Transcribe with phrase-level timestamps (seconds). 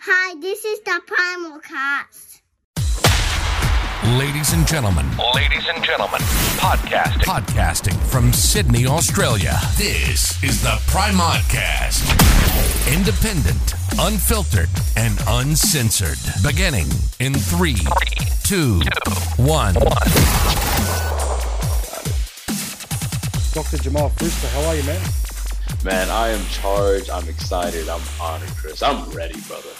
[0.00, 2.42] Hi, this is the Primal Cast.
[4.18, 6.20] Ladies and gentlemen, Ladies and gentlemen,
[6.58, 7.22] podcasting.
[7.24, 9.58] podcasting from Sydney, Australia.
[9.76, 12.02] This is the Primodcast.
[12.94, 16.18] Independent, unfiltered, and uncensored.
[16.42, 16.86] Beginning
[17.20, 17.76] in three,
[18.44, 18.80] two,
[19.36, 19.74] one.
[23.52, 23.78] Dr.
[23.78, 25.00] Jamal Früster, how are you, man?
[25.84, 27.10] Man, I am charged.
[27.10, 27.88] I'm excited.
[27.88, 28.84] I'm honored, Chris.
[28.84, 29.70] I'm ready, brother.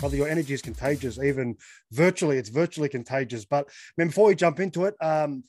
[0.00, 1.56] Brother, your energy is contagious, even
[1.92, 2.36] virtually.
[2.36, 3.44] It's virtually contagious.
[3.44, 5.44] But man, before we jump into it, um,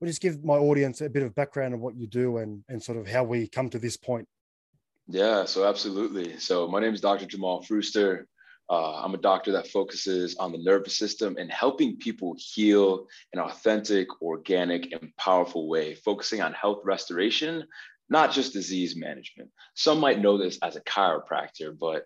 [0.00, 2.80] we'll just give my audience a bit of background on what you do and, and
[2.80, 4.28] sort of how we come to this point.
[5.08, 6.38] Yeah, so absolutely.
[6.38, 7.26] So my name is Dr.
[7.26, 8.26] Jamal Früster.
[8.70, 13.40] Uh, I'm a doctor that focuses on the nervous system and helping people heal in
[13.40, 17.64] an authentic, organic, and powerful way, focusing on health restoration,
[18.08, 19.50] not just disease management.
[19.74, 22.04] Some might know this as a chiropractor, but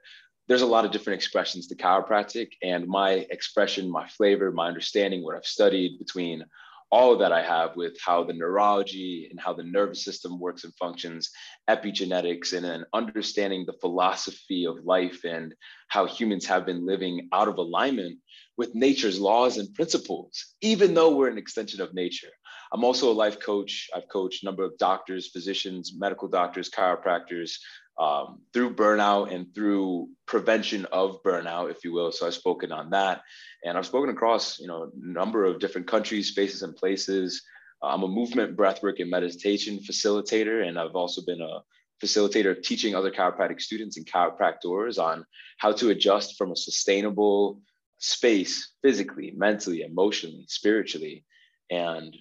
[0.49, 2.53] there's a lot of different expressions to chiropractic.
[2.63, 6.45] And my expression, my flavor, my understanding, what I've studied between
[6.93, 10.75] all that I have with how the neurology and how the nervous system works and
[10.75, 11.31] functions,
[11.71, 15.55] epigenetics, and then understanding the philosophy of life and
[15.89, 18.19] how humans have been living out of alignment
[18.59, 22.29] with nature's laws and principles, even though we're an extension of nature.
[22.73, 23.91] I'm also a life coach.
[23.95, 27.59] I've coached a number of doctors, physicians, medical doctors, chiropractors
[28.01, 32.11] um, through burnout and through prevention of burnout, if you will.
[32.13, 33.23] So I've spoken on that,
[33.65, 37.43] and I've spoken across you know a number of different countries, spaces, and places.
[37.83, 41.63] I'm a movement, breathwork, and meditation facilitator, and I've also been a
[42.03, 45.25] facilitator of teaching other chiropractic students and chiropractors on
[45.59, 47.61] how to adjust from a sustainable
[47.99, 51.25] space physically, mentally, emotionally, spiritually.
[51.71, 52.17] And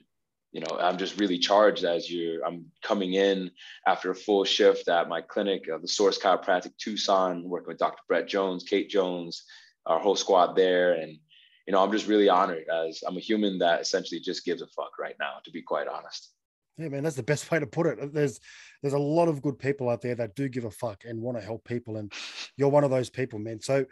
[0.52, 3.52] you know, I'm just really charged as you're, I'm coming in
[3.88, 8.02] after a full shift at my clinic, uh, the Source Chiropractic Tucson, working with Dr.
[8.08, 9.46] Brett Jones, Kate Jones,
[9.86, 10.94] our whole squad there.
[10.94, 11.18] And,
[11.66, 14.68] you know, I'm just really honored as I'm a human that essentially just gives a
[14.68, 16.32] fuck right now, to be quite honest.
[16.78, 18.14] Yeah, man, that's the best way to put it.
[18.14, 18.40] There's
[18.82, 21.38] there's a lot of good people out there that do give a fuck and want
[21.38, 22.12] to help people, and
[22.58, 23.62] you're one of those people, man.
[23.62, 23.86] So,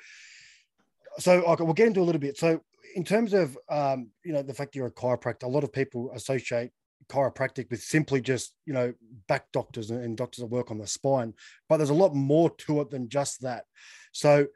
[1.20, 2.38] so okay, we'll get into a little bit.
[2.38, 2.62] So,
[2.96, 6.12] in terms of um, you know the fact you're a chiropractor, a lot of people
[6.14, 6.72] associate
[7.08, 8.94] chiropractic with simply just you know
[9.28, 11.34] back doctors and, doctors that work on the spine,
[11.68, 13.66] but there's a lot more to it than just that.
[14.12, 14.48] So,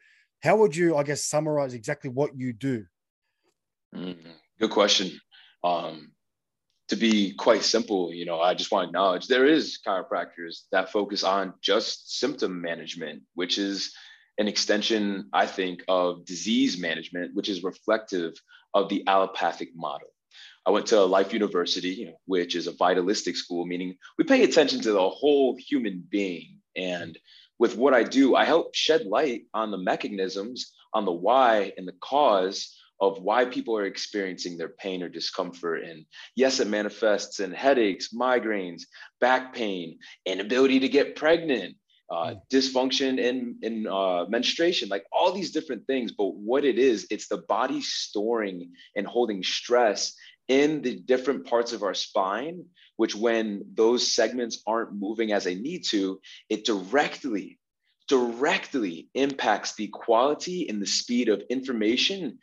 [0.42, 2.86] how would you, I guess, summarize exactly what you do?
[3.96, 4.18] Mm,
[4.60, 5.12] good question.
[5.64, 6.12] Um,
[6.90, 10.92] to be quite simple, you know, I just want to acknowledge there is chiropractors that
[10.92, 13.96] focus on just symptom management, which is
[14.38, 18.34] an extension, I think, of disease management, which is reflective
[18.74, 20.08] of the allopathic model.
[20.66, 24.92] I went to Life University, which is a vitalistic school, meaning we pay attention to
[24.94, 26.60] the whole human being.
[26.76, 27.18] And
[27.60, 31.88] with what I do, I help shed light on the mechanisms, on the why and
[31.88, 35.84] the cause of why people are experiencing their pain or discomfort.
[35.84, 36.06] And
[36.36, 38.84] yes, it manifests in headaches, migraines,
[39.20, 41.76] back pain, inability to get pregnant,
[42.14, 46.12] uh, dysfunction in in uh, menstruation, like all these different things.
[46.12, 50.16] But what it is, it's the body storing and holding stress
[50.48, 52.66] in the different parts of our spine,
[52.98, 56.20] which when those segments aren't moving as they need to,
[56.50, 57.60] it directly
[58.08, 62.38] directly impacts the quality and the speed of information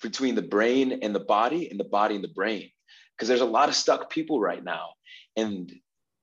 [0.00, 2.70] between the brain and the body and the body and the brain.
[3.14, 4.94] Because there's a lot of stuck people right now.
[5.36, 5.70] And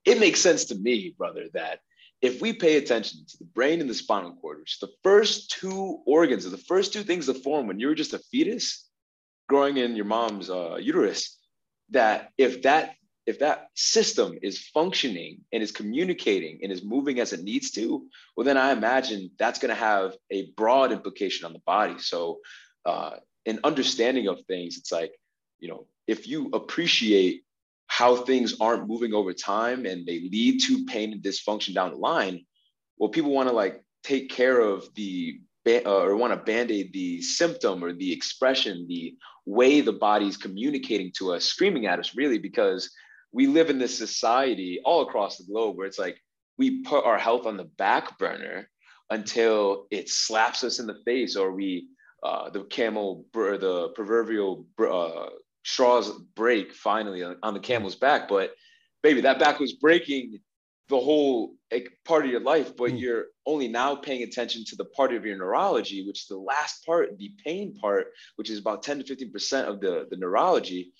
[0.05, 1.79] it makes sense to me brother that
[2.21, 6.01] if we pay attention to the brain and the spinal cord which the first two
[6.05, 8.87] organs or the first two things that form when you're just a fetus
[9.47, 11.37] growing in your mom's uh, uterus
[11.89, 17.33] that if that if that system is functioning and is communicating and is moving as
[17.33, 18.05] it needs to
[18.35, 21.99] well then i imagine that's going to have a broad implication on the body.
[21.99, 22.39] So
[22.85, 23.11] uh,
[23.45, 25.13] an understanding of things it's like
[25.59, 27.43] you know if you appreciate
[27.89, 31.97] how things aren't moving over time and they lead to pain and dysfunction down the
[31.97, 32.45] line
[32.97, 37.21] well people want to like take care of the uh, or want to band-aid the
[37.21, 39.15] symptom or the expression the
[39.45, 42.91] way the body's communicating to us screaming at us really because
[43.31, 46.17] we live in this society all across the globe where it's like
[46.57, 48.69] we put our health on the back burner
[49.09, 51.87] until it slaps us in the face or we
[52.23, 55.29] uh, the camel the proverbial uh,
[55.69, 58.51] straws break finally on, on, the camel's back but
[59.03, 60.39] baby that back was breaking
[60.87, 62.99] the whole like, part of your life but mm.
[62.99, 66.83] you're only now paying attention to the part of your neurology which is the last
[66.85, 70.91] part the pain part which is about 10 to 15 percent of the, the neurology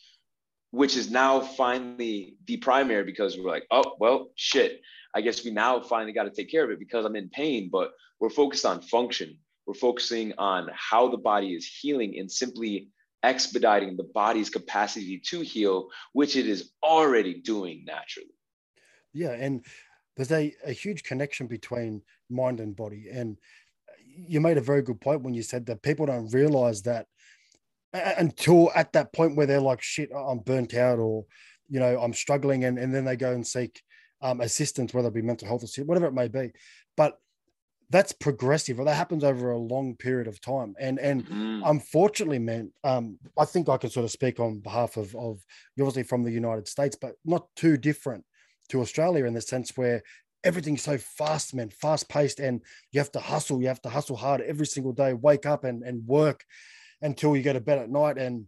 [0.72, 4.82] which is now finally the primary because we're like oh well shit
[5.16, 7.70] i guess we now finally got to take care of it because i'm in pain
[7.72, 9.36] but we're focused on function
[9.66, 12.90] we're focusing on how the body is healing and simply
[13.24, 18.30] expediting the body's capacity to heal, which it is already doing naturally.
[19.14, 19.66] Yeah, and
[20.16, 23.08] there's a, a huge connection between mind and body.
[23.12, 23.38] And
[24.06, 27.08] you made a very good point when you said that people don't realize that
[27.94, 31.26] until at that point where they're like, shit, I'm burnt out or,
[31.70, 32.66] you know, I'm struggling.
[32.66, 33.82] And, and then they go and seek
[34.22, 36.52] um, assistance, whether it be mental health or whatever it may be.
[36.98, 37.18] But
[37.92, 40.76] that's progressive or that happens over a long period of time.
[40.80, 41.62] And, and mm.
[41.66, 45.40] unfortunately, man, um, I think I can sort of speak on behalf of, of
[45.80, 48.24] obviously from the United States, but not too different
[48.70, 50.04] to Australia in the sense where
[50.44, 53.60] everything's so fast, man, fast paced, and you have to hustle.
[53.60, 56.46] You have to hustle hard every single day, wake up and, and work
[57.02, 58.20] until you go to bed at night.
[58.20, 58.46] And,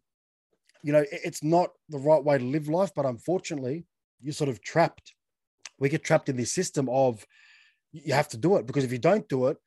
[0.83, 3.85] you know, it's not the right way to live life, but unfortunately,
[4.21, 5.15] you're sort of trapped.
[5.79, 7.25] We get trapped in this system of
[7.91, 9.57] you have to do it because if you don't do it,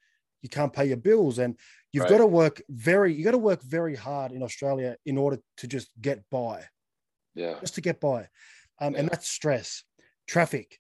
[0.43, 1.39] you can't pay your bills.
[1.39, 1.57] And
[1.93, 2.11] you've right.
[2.11, 5.67] got to work very, you got to work very hard in Australia in order to
[5.67, 6.65] just get by.
[7.35, 7.59] Yeah.
[7.61, 8.29] Just to get by.
[8.81, 9.01] Um, yeah.
[9.01, 9.85] And that's stress,
[10.27, 10.79] traffic.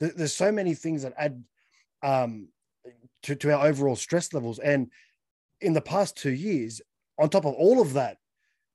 [0.00, 1.42] There's so many things that add
[2.02, 2.48] um,
[3.24, 4.58] to, to our overall stress levels.
[4.58, 4.92] And
[5.60, 6.80] in the past two years,
[7.18, 8.18] on top of all of that,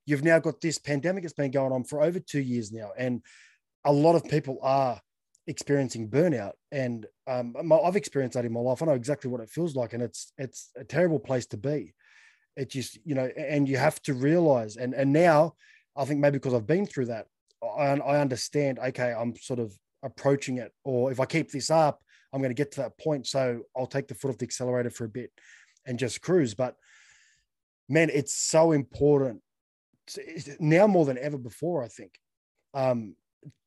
[0.04, 2.90] you've now got this pandemic that's been going on for over two years now.
[2.98, 3.22] And
[3.84, 5.00] a lot of people are
[5.46, 6.52] experiencing burnout.
[6.72, 8.82] And um, I've experienced that in my life.
[8.82, 9.92] I know exactly what it feels like.
[9.92, 11.94] And it's, it's a terrible place to be.
[12.56, 15.54] It just, you know, and you have to realize, and, and now
[15.96, 17.26] I think maybe because I've been through that,
[17.62, 20.72] I, I understand, okay, I'm sort of approaching it.
[20.84, 22.00] Or if I keep this up,
[22.32, 23.26] I'm going to get to that point.
[23.26, 25.30] So I'll take the foot off the accelerator for a bit
[25.86, 26.54] and just cruise.
[26.54, 26.76] But
[27.88, 29.40] man, it's so important
[30.60, 32.12] now more than ever before, I think,
[32.74, 33.16] um,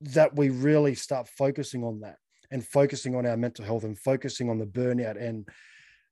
[0.02, 2.18] that we really start focusing on that
[2.52, 5.22] and focusing on our mental health and focusing on the burnout.
[5.22, 5.48] And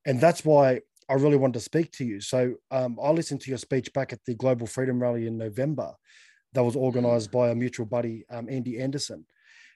[0.05, 2.21] and that's why I really wanted to speak to you.
[2.21, 5.93] So um, I listened to your speech back at the Global Freedom Rally in November
[6.53, 9.25] that was organized by a mutual buddy, um, Andy Anderson.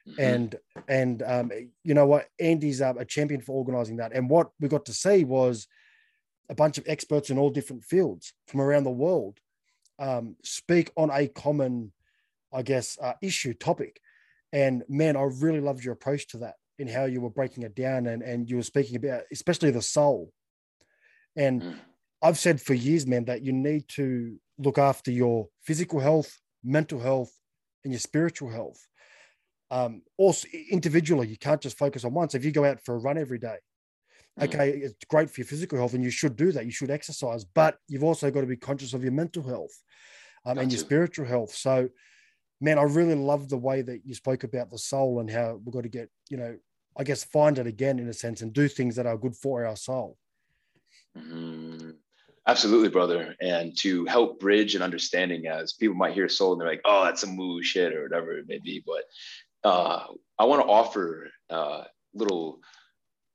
[0.08, 0.22] Mm-hmm.
[0.22, 0.56] And
[0.88, 1.52] and um,
[1.84, 4.14] you know what, Andy's uh, a champion for organizing that.
[4.14, 5.68] And what we got to see was
[6.50, 9.40] a bunch of experts in all different fields from around the world
[10.00, 11.92] um, speak on a common,
[12.54, 14.00] I guess, uh, issue topic.
[14.52, 17.76] And man, I really loved your approach to that in how you were breaking it
[17.76, 20.32] down and, and you were speaking about, especially the soul.
[21.36, 21.76] And mm.
[22.22, 27.00] I've said for years, man, that you need to look after your physical health, mental
[27.00, 27.32] health,
[27.84, 28.80] and your spiritual health.
[29.72, 32.30] Um, also, individually, you can't just focus on one.
[32.30, 33.58] So if you go out for a run every day,
[34.40, 34.44] Mm.
[34.46, 36.66] okay, it's great for your physical health and you should do that.
[36.66, 39.72] You should exercise, but you've also got to be conscious of your mental health
[40.46, 41.54] um, and your spiritual health.
[41.54, 41.90] So,
[42.62, 45.74] man, I really love the way that you spoke about the soul and how we've
[45.74, 46.58] got to get, you know,
[46.98, 49.66] I guess find it again in a sense and do things that are good for
[49.66, 50.18] our soul.
[51.18, 51.92] Mm-hmm.
[52.48, 53.36] Absolutely, brother.
[53.42, 57.06] And to help bridge an understanding, as people might hear soul and they're like, oh,
[57.06, 58.84] that's some woo shit or whatever it may be.
[58.86, 59.04] But
[59.70, 60.06] uh,
[60.38, 61.84] I want to offer a
[62.14, 62.60] little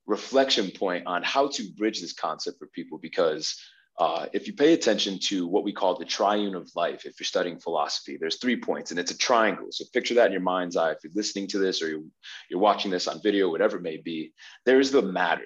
[0.07, 3.59] reflection point on how to bridge this concept for people because
[3.99, 7.25] uh, if you pay attention to what we call the triune of life, if you're
[7.25, 9.69] studying philosophy, there's three points and it's a triangle.
[9.71, 10.93] So picture that in your mind's eye.
[10.93, 12.03] If you're listening to this or you're,
[12.51, 14.33] you're watching this on video, whatever it may be,
[14.67, 15.45] there's the matter.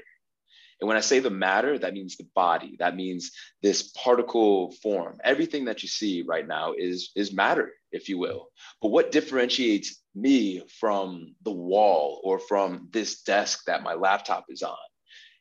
[0.80, 2.76] And when I say the matter, that means the body.
[2.78, 5.18] That means this particle form.
[5.24, 8.48] Everything that you see right now is, is matter, if you will.
[8.80, 14.62] But what differentiates me from the wall or from this desk that my laptop is
[14.62, 14.76] on?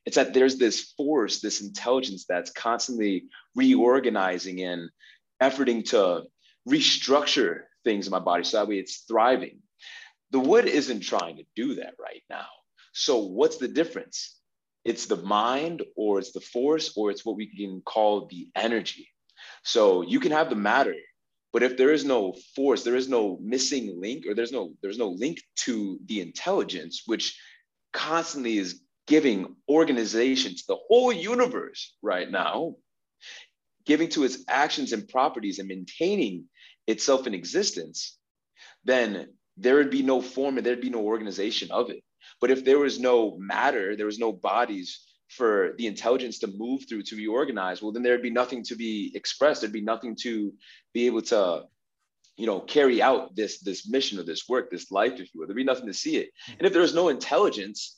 [0.07, 4.89] It's that there's this force, this intelligence that's constantly reorganizing and
[5.41, 6.23] efforting to
[6.67, 9.59] restructure things in my body so that way it's thriving.
[10.31, 12.47] The wood isn't trying to do that right now.
[12.93, 14.37] So, what's the difference?
[14.87, 19.09] it's the mind or it's the force or it's what we can call the energy.
[19.63, 20.95] So you can have the matter,
[21.51, 24.97] but if there is no force, there is no missing link or there's no there's
[24.97, 27.37] no link to the intelligence which
[27.91, 32.75] constantly is giving organization to the whole universe right now,
[33.85, 36.45] giving to its actions and properties and maintaining
[36.87, 38.17] itself in existence,
[38.83, 42.03] then there would be no form and there'd be no organization of it.
[42.39, 44.99] But if there was no matter, there was no bodies
[45.29, 48.75] for the intelligence to move through to be organized, well, then there'd be nothing to
[48.75, 49.61] be expressed.
[49.61, 50.53] There'd be nothing to
[50.93, 51.63] be able to,
[52.35, 55.47] you know, carry out this this mission or this work, this life, if you will.
[55.47, 56.29] There'd be nothing to see it.
[56.45, 56.53] Hmm.
[56.59, 57.97] And if there was no intelligence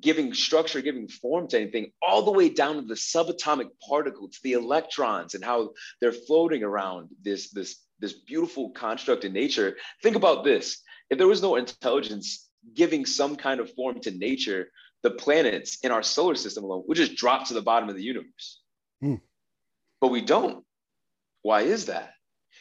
[0.00, 4.52] giving structure, giving form to anything, all the way down to the subatomic particles, the
[4.52, 9.76] electrons, and how they're floating around this this this beautiful construct in nature.
[10.02, 14.70] Think about this: if there was no intelligence giving some kind of form to nature,
[15.02, 18.02] the planets in our solar system alone would just drop to the bottom of the
[18.02, 18.60] universe.
[19.00, 19.16] Hmm.
[20.00, 20.64] But we don't.
[21.42, 22.14] Why is that?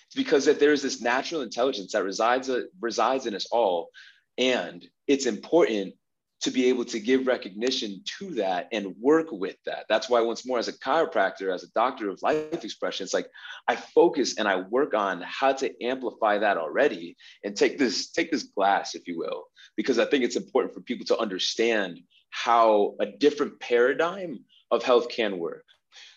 [0.08, 3.90] It's because that there's this natural intelligence that resides resides in us all,
[4.38, 5.96] and it's important
[6.42, 9.86] to be able to give recognition to that and work with that.
[9.90, 13.28] That's why, once more, as a chiropractor, as a doctor of life expression, it's like
[13.68, 18.32] I focus and I work on how to amplify that already and take this take
[18.32, 22.96] this glass, if you will, because I think it's important for people to understand how
[23.00, 24.40] a different paradigm
[24.70, 25.66] of health can work.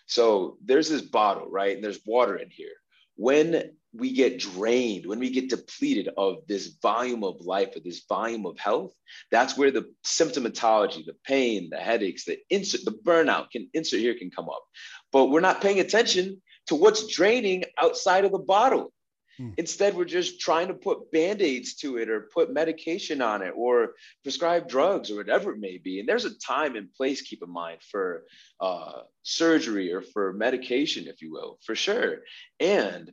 [0.05, 1.73] So there's this bottle, right?
[1.75, 2.73] And there's water in here.
[3.15, 8.03] When we get drained, when we get depleted of this volume of life, of this
[8.07, 8.93] volume of health,
[9.31, 14.15] that's where the symptomatology, the pain, the headaches, the insert, the burnout can insert here
[14.15, 14.63] can come up.
[15.11, 18.93] But we're not paying attention to what's draining outside of the bottle.
[19.37, 19.49] Hmm.
[19.57, 23.93] Instead, we're just trying to put band-aids to it or put medication on it or
[24.23, 25.99] prescribe drugs or whatever it may be.
[25.99, 28.23] And there's a time and place, keep in mind, for
[28.61, 32.19] uh, surgery or for medication, if you will, for sure.
[32.59, 33.11] And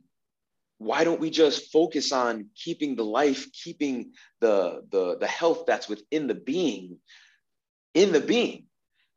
[0.79, 5.87] why don't we just focus on keeping the life keeping the the the health that's
[5.87, 6.97] within the being
[7.93, 8.65] in the being?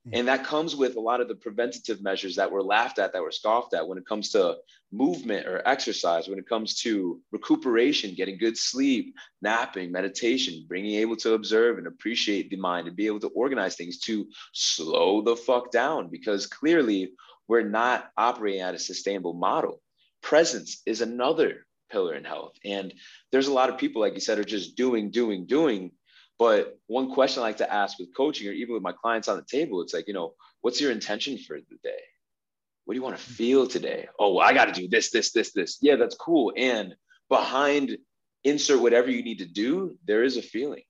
[0.04, 0.14] Hmm.
[0.14, 3.22] and that comes with a lot of the preventative measures that were laughed at that
[3.22, 4.56] were scoffed at when it comes to
[4.90, 11.16] movement or exercise when it comes to recuperation getting good sleep napping meditation being able
[11.16, 15.36] to observe and appreciate the mind and be able to organize things to slow the
[15.36, 16.08] fuck down.
[16.08, 17.12] Because clearly
[17.46, 19.81] we're not operating at a sustainable model
[20.22, 22.54] presence is another pillar in health.
[22.64, 22.94] And
[23.30, 25.92] there's a lot of people, like you said, are just doing, doing, doing.
[26.38, 29.36] But one question I like to ask with coaching or even with my clients on
[29.36, 32.00] the table, it's like, you know, what's your intention for the day?
[32.84, 34.08] What do you want to feel today?
[34.18, 35.78] Oh, well, I got to do this, this, this, this.
[35.80, 36.52] Yeah, that's cool.
[36.56, 36.96] And
[37.28, 37.96] behind
[38.42, 40.82] insert whatever you need to do, there is a feeling.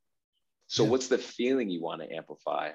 [0.69, 0.91] So, yeah.
[0.91, 2.71] what's the feeling you want to amplify?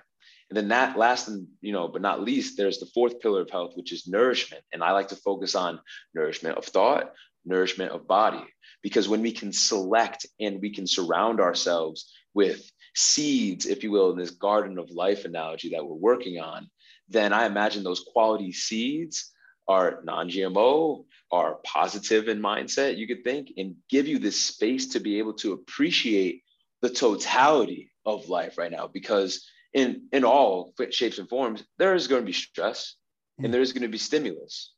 [0.50, 3.50] And then that last and you know, but not least, there's the fourth pillar of
[3.50, 4.64] health, which is nourishment.
[4.72, 5.82] And I like to focus on
[6.14, 7.14] nourishment of thought,
[7.46, 8.46] nourishment of body,
[8.82, 14.12] because when we can select and we can surround ourselves with seeds, if you will,
[14.12, 16.70] in this garden of life analogy that we're working on,
[17.10, 19.32] then I imagine those quality seeds
[19.68, 25.00] are non-GMO, are positive in mindset, you could think, and give you this space to
[25.00, 26.44] be able to appreciate
[26.82, 29.46] the totality of life right now because
[29.78, 32.96] in in all shapes and forms there is going to be stress
[33.38, 33.52] and hmm.
[33.52, 34.74] there is going to be stimulus.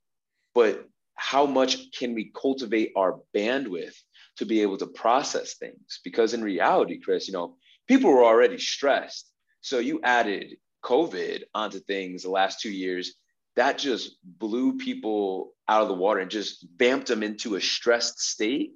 [0.53, 3.95] But how much can we cultivate our bandwidth
[4.37, 6.01] to be able to process things?
[6.03, 7.55] Because in reality chris you know
[7.87, 9.31] people were already stressed.
[9.61, 13.13] So you added covid onto things the last two years.
[13.55, 18.19] That just blew people out of the water and just vamped them into a stressed
[18.21, 18.71] state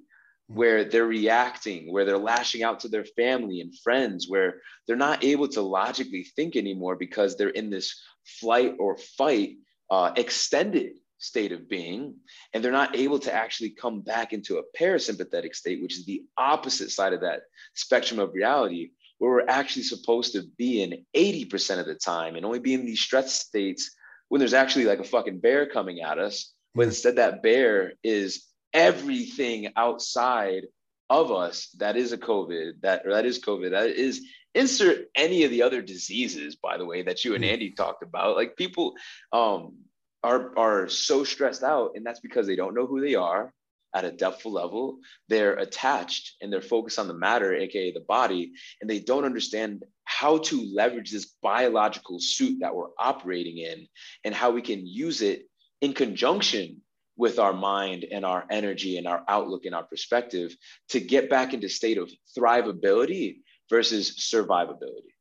[0.48, 5.24] where they're reacting, where they're lashing out to their family and friends, where they're not
[5.24, 8.02] able to logically think anymore because they're in this
[8.40, 9.56] flight or fight
[9.90, 12.16] uh, extended state of being.
[12.52, 16.22] And they're not able to actually come back into a parasympathetic state, which is the
[16.36, 17.42] opposite side of that
[17.74, 22.44] spectrum of reality, where we're actually supposed to be in 80% of the time and
[22.44, 23.90] only be in these stress states
[24.28, 26.52] when there's actually like a fucking bear coming at us.
[26.74, 30.64] But instead, that bear is everything outside
[31.08, 35.44] of us that is a COVID, that or that is COVID, that is insert any
[35.44, 37.50] of the other diseases, by the way, that you and hmm.
[37.50, 38.36] Andy talked about.
[38.36, 38.94] Like people
[39.32, 39.76] um,
[40.22, 43.52] are are so stressed out, and that's because they don't know who they are
[43.94, 44.98] at a depthful level.
[45.28, 49.84] They're attached and they're focused on the matter, aka the body, and they don't understand
[50.04, 53.86] how to leverage this biological suit that we're operating in
[54.24, 55.48] and how we can use it
[55.80, 56.82] in conjunction
[57.16, 60.56] with our mind and our energy and our outlook and our perspective
[60.88, 63.38] to get back into state of thrivability
[63.70, 65.12] versus survivability.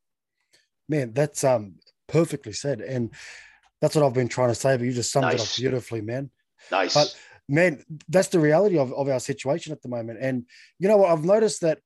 [0.90, 1.76] Man that's um
[2.08, 3.14] perfectly said and
[3.80, 5.42] that's what i've been trying to say but you just summed nice.
[5.42, 6.30] it up beautifully man.
[6.72, 6.94] Nice.
[6.94, 7.16] But
[7.48, 10.46] man that's the reality of, of our situation at the moment and
[10.80, 11.80] you know what i've noticed that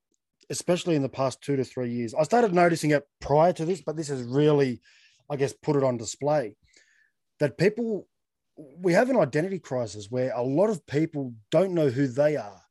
[0.50, 3.82] especially in the past two to three years i started noticing it prior to this
[3.82, 4.82] but this has really
[5.30, 6.56] i guess put it on display
[7.40, 8.08] that people
[8.58, 12.62] we have an identity crisis where a lot of people don't know who they are,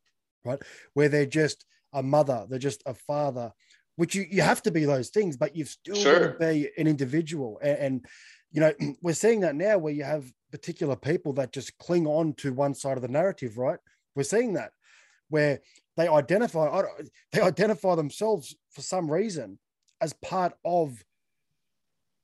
[0.45, 0.59] right?
[0.95, 3.53] Where they're just a mother, they're just a father,
[3.97, 6.21] which you, you have to be those things, but you've still sure.
[6.21, 7.59] got to be an individual.
[7.63, 8.07] And, and,
[8.53, 12.35] you know, we're seeing that now where you have particular people that just cling on
[12.35, 13.79] to one side of the narrative, right?
[14.15, 14.73] We're seeing that
[15.29, 15.61] where
[15.97, 16.83] they identify
[17.33, 19.59] they identify themselves for some reason
[20.01, 21.03] as part of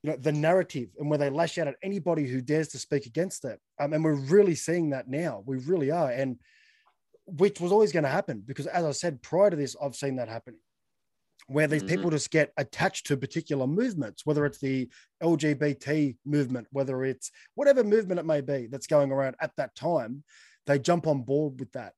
[0.02, 3.06] you know the narrative and where they lash out at anybody who dares to speak
[3.06, 6.38] against it um, and we're really seeing that now we really are and
[7.26, 10.16] which was always going to happen because as i said prior to this i've seen
[10.16, 10.58] that happening
[11.48, 11.88] where these Mhm.
[11.88, 14.88] people just get attached to particular movements, whether it's the
[15.20, 20.22] LGBT movement, whether it's whatever movement it may be that's going around at that time,
[20.66, 21.94] they jump on board with that.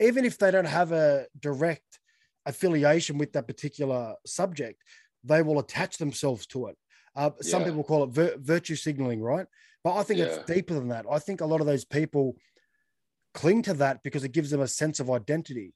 [0.00, 2.00] Even if they don't have a direct
[2.46, 4.82] affiliation with that particular subject,
[5.22, 6.78] they will attach themselves to it.
[7.16, 7.68] Uh, some Yeah.
[7.68, 9.46] people call it vir- virtue signaling, right?
[9.82, 10.26] But I think Yeah.
[10.26, 11.06] it's deeper than that.
[11.10, 12.36] I think a lot of those people
[13.34, 15.74] cling to that because it gives them a sense of identity.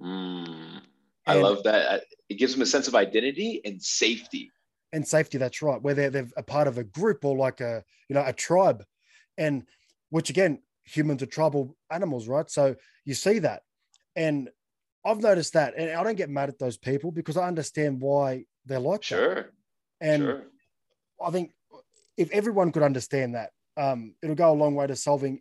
[0.00, 0.82] Mm.
[1.26, 2.04] I And- love that.
[2.28, 4.50] It gives them a sense of identity and safety.
[4.90, 7.84] and safety that's right where they're, they're a part of a group or like a
[8.08, 8.82] you know a tribe
[9.36, 9.66] and
[10.08, 13.60] which again humans are tribal animals right so you see that
[14.16, 14.48] and
[15.04, 18.46] i've noticed that and i don't get mad at those people because i understand why
[18.64, 19.50] they're like that
[20.00, 20.46] and sure.
[21.24, 21.52] I think
[22.16, 25.40] if everyone could understand that um, it'll go a long way to solving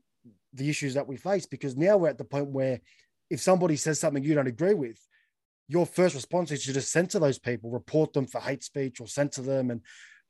[0.53, 2.79] the issues that we face because now we're at the point where
[3.29, 4.99] if somebody says something you don't agree with
[5.67, 9.07] your first response is to just censor those people, report them for hate speech or
[9.07, 9.81] censor them, and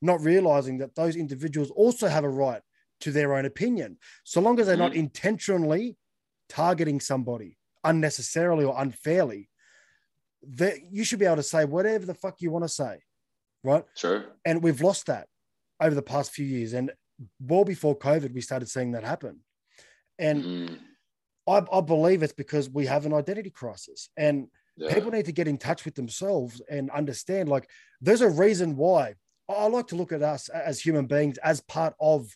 [0.01, 2.61] not realizing that those individuals also have a right
[3.01, 3.97] to their own opinion.
[4.23, 5.95] So long as they're not intentionally
[6.49, 9.49] targeting somebody unnecessarily or unfairly,
[10.49, 12.99] that you should be able to say whatever the fuck you want to say,
[13.63, 13.83] right?
[13.95, 14.25] Sure.
[14.45, 15.27] And we've lost that
[15.79, 16.73] over the past few years.
[16.73, 16.91] And
[17.39, 19.39] well before COVID, we started seeing that happen.
[20.19, 20.77] And Mm.
[21.47, 24.09] I, I believe it's because we have an identity crisis.
[24.17, 24.93] And Yeah.
[24.93, 27.69] people need to get in touch with themselves and understand like
[28.01, 29.15] there's a reason why
[29.49, 32.35] I like to look at us as human beings as part of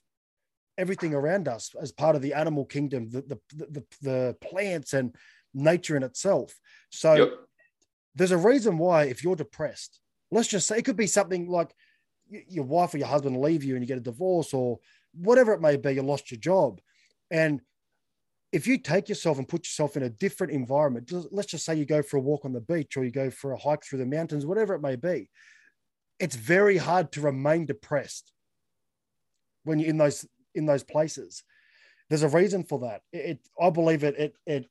[0.77, 5.15] everything around us, as part of the animal kingdom, the the the, the plants and
[5.53, 6.57] nature in itself.
[6.89, 7.33] So Yep.
[8.15, 9.99] there's a reason why if you're depressed,
[10.31, 11.73] let's just say it could be something like
[12.47, 14.79] your wife or your husband leave you and you get a divorce or
[15.13, 16.79] whatever it may be, you lost your job.
[17.29, 17.61] And
[18.51, 21.85] if you take yourself and put yourself in a different environment, let's just say you
[21.85, 24.05] go for a walk on the beach or you go for a hike through the
[24.05, 25.29] mountains, whatever it may be,
[26.19, 28.33] it's very hard to remain depressed
[29.63, 31.43] when you're in those in those places.
[32.09, 33.01] There's a reason for that.
[33.13, 34.65] It, I believe it it it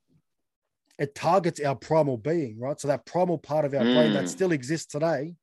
[0.99, 2.78] it targets our primal being, right?
[2.78, 4.28] So that primal part of our brain that Mm.
[4.28, 5.35] still exists today,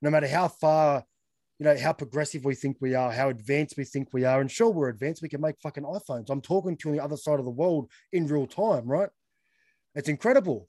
[0.00, 1.04] no matter how far,
[1.62, 4.40] you know, how progressive we think we are, how advanced we think we are.
[4.40, 5.22] And sure, we're advanced.
[5.22, 6.28] We can make fucking iPhones.
[6.28, 9.10] I'm talking to you on the other side of the world in real time, right?
[9.94, 10.68] It's incredible.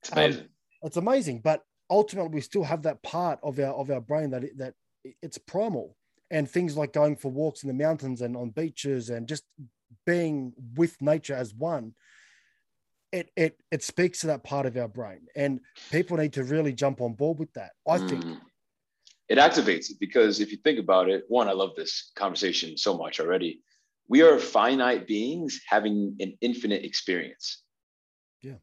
[0.00, 0.48] It's Um, amazing.
[0.84, 1.40] It's amazing.
[1.40, 4.74] But ultimately, we still have that part of our of our brain that that
[5.20, 5.96] it's primal.
[6.30, 9.42] And things like going for walks in the mountains and on beaches and just
[10.06, 11.96] being with nature as one,
[13.10, 15.26] it it it speaks to that part of our brain.
[15.34, 15.58] And
[15.90, 17.72] people need to really jump on board with that.
[17.84, 18.24] I think.
[18.24, 18.40] Mm.
[19.30, 22.98] It activates it because if you think about it, one, I love this conversation so
[22.98, 23.62] much already.
[24.08, 27.62] We are finite beings having an infinite experience.
[28.42, 28.56] Yeah.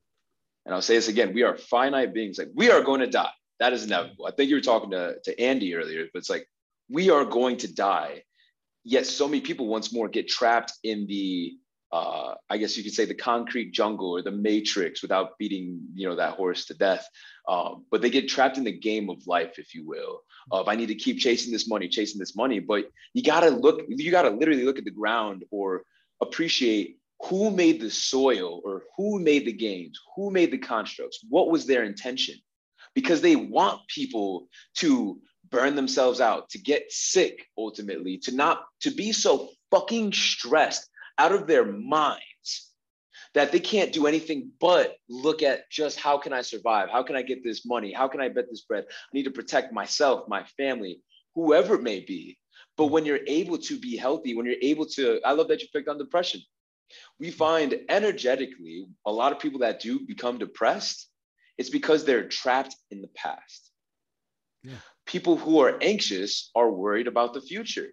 [0.66, 2.38] And I'll say this again: we are finite beings.
[2.38, 3.32] Like we are going to die.
[3.62, 4.28] That is inevitable.
[4.28, 6.46] I think you were talking to, to Andy earlier, but it's like
[6.90, 8.24] we are going to die.
[8.84, 11.58] Yet so many people once more get trapped in the
[11.92, 16.08] uh, I guess you could say the concrete jungle or the matrix without beating, you
[16.08, 17.08] know, that horse to death.
[17.48, 20.76] Um, but they get trapped in the game of life, if you will, of I
[20.76, 22.60] need to keep chasing this money, chasing this money.
[22.60, 25.84] But you gotta look, you gotta literally look at the ground or
[26.22, 31.50] appreciate who made the soil or who made the games, who made the constructs, what
[31.50, 32.36] was their intention?
[32.94, 38.92] Because they want people to burn themselves out, to get sick ultimately, to not to
[38.92, 42.22] be so fucking stressed out of their minds
[43.38, 46.90] that they can't do anything but look at just how can I survive?
[46.90, 47.94] How can I get this money?
[47.94, 48.86] How can I bet this bread?
[48.90, 51.04] I need to protect myself, my family,
[51.36, 52.40] whoever it may be.
[52.78, 55.68] But when you're able to be healthy, when you're able to, I love that you
[55.72, 56.42] picked on depression.
[57.20, 61.08] We find energetically a lot of people that do become depressed,
[61.60, 63.70] it's because they're trapped in the past.
[64.64, 64.78] Yeah.
[65.06, 67.90] People who are anxious are worried about the future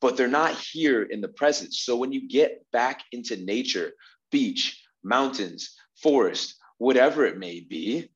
[0.00, 1.74] but they're not here in the present.
[1.74, 3.92] So when you get back into nature,
[4.30, 8.08] beach, mountains, forest, whatever it may be,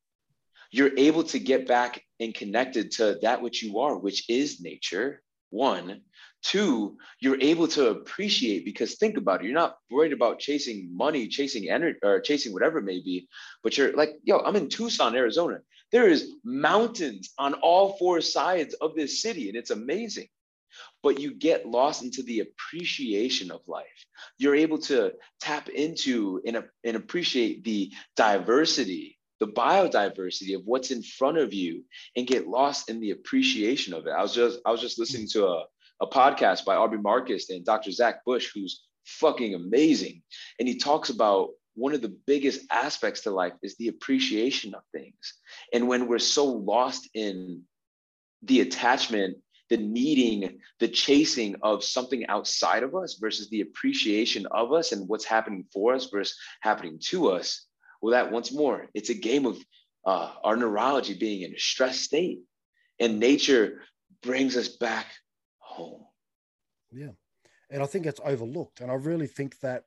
[0.71, 5.23] you're able to get back and connected to that which you are, which is nature.
[5.51, 6.01] One,
[6.43, 9.45] two, you're able to appreciate because think about it.
[9.45, 13.29] You're not worried about chasing money, chasing energy, or chasing whatever it may be,
[13.63, 15.61] but you're like, yo, I'm in Tucson, Arizona.
[15.93, 20.27] There is mountains on all four sides of this city, and it's amazing
[21.05, 24.07] but you get lost into the appreciation of life.
[24.39, 31.03] You're able to tap into and, and appreciate the diversity, the biodiversity of what's in
[31.03, 31.85] front of you
[32.17, 34.13] and get lost in the appreciation of it.
[34.13, 35.65] I was just I was just listening to a,
[36.01, 37.91] a podcast by Aubrey Marcus and Dr.
[37.91, 40.23] Zach Bush, who's fucking amazing.
[40.59, 44.81] And he talks about one of the biggest aspects to life is the appreciation of
[44.91, 45.35] things.
[45.71, 47.65] And when we're so lost in
[48.43, 49.37] the attachment,
[49.75, 55.09] the needing, the chasing of something outside of us versus the appreciation of us and
[55.09, 57.67] what's happening for us versus happening to us,
[58.01, 59.59] well, that once more, it's a game of
[60.07, 62.39] uh, our neurology being in a stress state.
[63.01, 63.83] And nature
[64.23, 65.07] brings us back
[65.59, 66.05] home.
[66.93, 67.15] Yeah.
[67.69, 68.81] And I think it's overlooked.
[68.81, 69.83] And I really think that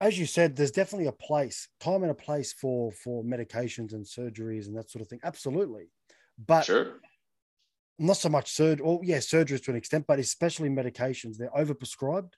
[0.00, 4.04] as you said, there's definitely a place, time and a place for for medications and
[4.04, 5.20] surgeries and that sort of thing.
[5.24, 5.88] Absolutely,
[6.36, 7.00] but sure.
[7.98, 8.84] Not so much surgery.
[8.86, 12.32] Well, yeah, surgeries to an extent, but especially medications, they're overprescribed.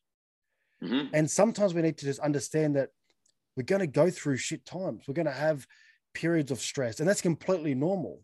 [0.83, 1.11] Mhm.
[1.13, 2.91] And sometimes we need to just understand that
[3.57, 5.05] we're going to go through shit times.
[5.09, 5.67] We're going to have
[6.15, 8.23] periods of stress, and that's completely normal,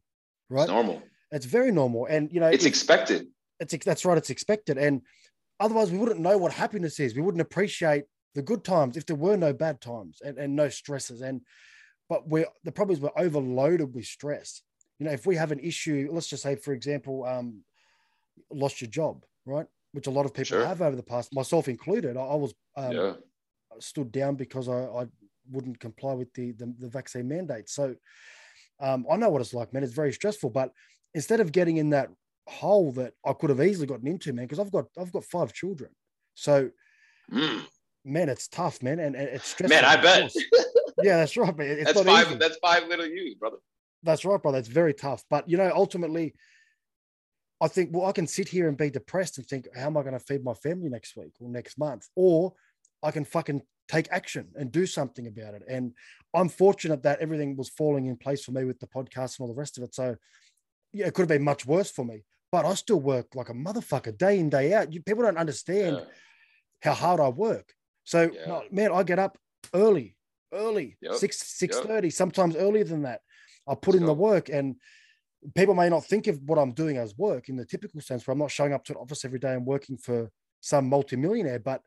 [0.49, 0.63] right?
[0.63, 1.03] It's normal.
[1.33, 3.27] It's very normal, and you know, It's if- expected.
[3.59, 4.17] it's that's right.
[4.19, 5.03] It's expected, and
[5.59, 7.15] otherwise we wouldn't know what happiness is.
[7.17, 10.69] We wouldn't appreciate the good times if there were no bad times and, and no
[10.69, 11.21] stresses.
[11.21, 11.43] And
[12.09, 14.63] but we're the problem is we're overloaded with stress.
[14.99, 17.63] You know, if we have an issue, let's just say, for example, um,
[18.51, 19.67] lost your job, right?
[19.93, 20.67] Which a lot of people Sure.
[20.67, 22.17] have over the past, myself included.
[22.17, 23.13] I, I was um, yeah.
[23.81, 25.07] stood down because I, I
[25.51, 27.69] wouldn't comply with the, the, the vaccine mandate.
[27.69, 27.95] So
[28.81, 29.83] um, I know what it's like, man.
[29.83, 30.51] It's very stressful.
[30.51, 30.73] But
[31.15, 32.11] instead of getting in that
[32.47, 35.53] hole that I could have easily gotten into, man, because I've got I've got five
[35.53, 35.91] children.
[36.35, 36.71] So
[37.33, 37.63] Mm.
[38.05, 39.75] man, it's tough, man, and, and it's stressful.
[39.81, 40.31] Man, I bet.
[41.03, 41.71] Yeah, that's right, man.
[41.71, 42.27] It's That's five.
[42.27, 42.37] easy.
[42.37, 43.57] That's five little U's, brother.
[44.05, 44.59] That's right, brother.
[44.59, 45.25] It's very tough.
[45.31, 46.35] But you know, ultimately,
[47.61, 50.03] I think, well, I can sit here and be depressed and think, how am I
[50.03, 52.07] going to feed my family next week or next month?
[52.15, 52.53] Or
[53.03, 55.63] I can fucking take action and do something about it.
[55.69, 55.93] And
[56.35, 59.49] I'm fortunate that everything was falling in place for me with the podcast and all
[59.49, 59.95] the rest of it.
[59.95, 60.17] So
[60.93, 62.25] yeah, it could have been much worse for me.
[62.53, 64.93] But I still work like a motherfucker day in, day out.
[64.93, 66.05] You, people don't understand Yeah.
[66.83, 67.73] how hard I work.
[68.05, 68.61] So Yeah.
[68.71, 69.39] man, I get up
[69.73, 70.17] early,
[70.53, 71.15] early, Yep.
[71.17, 71.87] six six Yep.
[71.87, 73.23] thirty, sometimes earlier than that.
[73.67, 74.77] I put in the work, and
[75.55, 78.33] people may not think of what I'm doing as work in the typical sense, where
[78.33, 81.59] I'm not showing up to an office every day and working for some multimillionaire.
[81.61, 81.83] But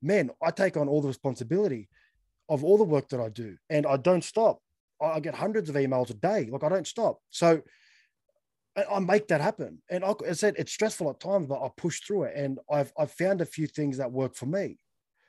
[0.00, 1.88] man, I take on all the responsibility
[2.48, 4.60] of all the work that I do, and I don't stop.
[5.00, 7.18] I get hundreds of emails a day, like I don't stop.
[7.30, 7.62] So
[8.76, 9.82] I I make that happen.
[9.90, 12.36] And I, I said it's stressful at times, but I push through it.
[12.36, 14.78] And I've I've found a few things that work for me.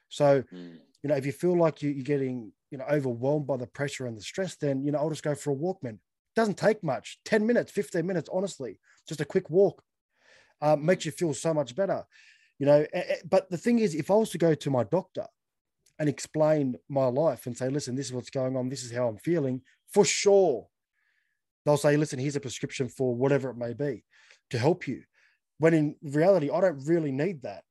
[0.09, 0.79] So Mm.
[1.03, 4.07] You know, if you feel like you, you're getting you know overwhelmed by the pressure
[4.07, 5.99] and the stress, then you know I'll just go for a walk, man.
[6.35, 9.83] Doesn't take much, ten minutes, fifteen minutes, honestly, just a quick walk
[10.61, 12.03] um, makes you feel so much better.
[12.57, 12.85] You know,
[13.29, 15.25] but the thing is, if I was to go to my doctor
[15.99, 19.07] and explain my life and say, listen, this is what's going on, this is how
[19.07, 19.61] I'm feeling,
[19.91, 20.67] for sure,
[21.65, 24.05] they'll say, listen, here's a prescription for whatever it may be
[24.51, 25.03] to help you.
[25.57, 27.63] When in reality, I don't really need that.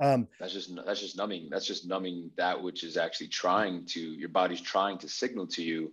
[0.00, 1.48] Um, That's just that's just numbing.
[1.50, 5.62] That's just numbing that which is actually trying to your body's trying to signal to
[5.62, 5.92] you,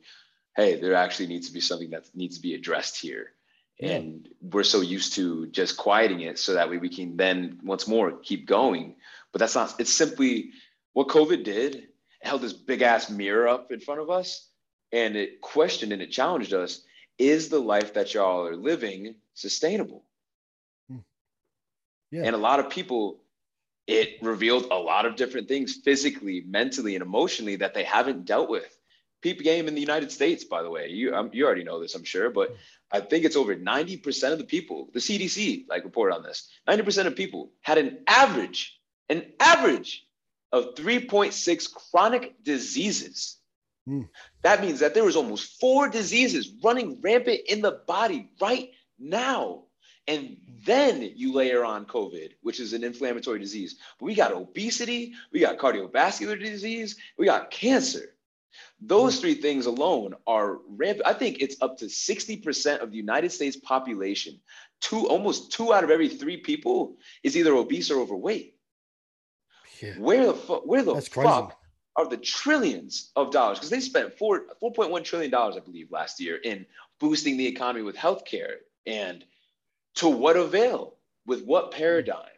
[0.55, 3.31] hey, there actually needs to be something that needs to be addressed here.
[3.79, 3.93] Yeah.
[3.93, 7.87] And we're so used to just quieting it so that way we can then once
[7.87, 8.95] more keep going.
[9.31, 10.51] But that's not it's simply
[10.93, 11.75] what COVID did.
[11.75, 14.47] It held this big ass mirror up in front of us
[14.91, 16.83] and it questioned and it challenged us,
[17.17, 20.03] is the life that y'all are living sustainable?
[22.11, 22.23] Yeah.
[22.23, 23.19] And a lot of people
[23.87, 28.49] it revealed a lot of different things physically, mentally, and emotionally that they haven't dealt
[28.49, 28.77] with.
[29.21, 31.95] Peep game in the United States, by the way, you um, you already know this,
[31.95, 32.55] I'm sure, but
[32.91, 37.07] I think it's over 90% of the people, the CDC like reported on this, 90%
[37.07, 40.05] of people had an average, an average
[40.51, 43.37] of 3.6 chronic diseases.
[43.87, 44.03] Hmm.
[44.43, 48.69] That means that there was almost four diseases running rampant in the body right
[48.99, 49.63] now.
[50.07, 53.77] And then you layer on COVID, which is an inflammatory disease.
[53.99, 58.15] But we got obesity, we got cardiovascular disease, we got cancer.
[58.79, 61.07] Those three things alone are rampant.
[61.07, 64.39] I think it's up to 60% of the United States population.
[64.79, 68.55] Two, almost two out of every three people is either obese or overweight.
[69.81, 71.27] yeah, Where the fuck, where the That's crazy.
[71.27, 71.57] fuck
[71.95, 73.57] are the trillions of dollars?
[73.59, 76.65] Because they spent four, $4.1 trillion, I believe, last year in
[76.99, 78.55] boosting the economy with healthcare.
[78.85, 79.23] And
[79.95, 80.93] to what avail?
[81.25, 82.29] With what paradigm?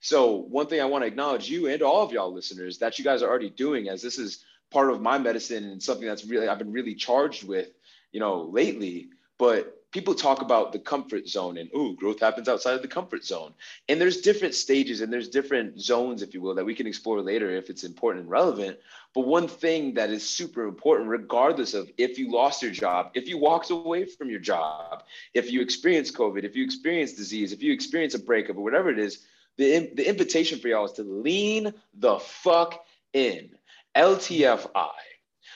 [0.00, 3.04] So, one thing I want to acknowledge you and all of y'all listeners that you
[3.04, 6.46] guys are already doing, as this is part of my medicine and something that's really
[6.46, 7.68] I've been really charged with,
[8.12, 9.08] you know, lately.
[9.38, 13.24] But people talk about the comfort zone and oh, growth happens outside of the comfort
[13.24, 13.54] zone.
[13.88, 17.20] And there's different stages and there's different zones, if you will, that we can explore
[17.22, 18.78] later if it's important and relevant.
[19.14, 23.28] But one thing that is super important, regardless of if you lost your job, if
[23.28, 27.62] you walked away from your job, if you experience COVID, if you experience disease, if
[27.62, 29.24] you experience a breakup or whatever it is,
[29.56, 33.50] the, the invitation for y'all is to lean the fuck in.
[33.96, 34.90] LTFI.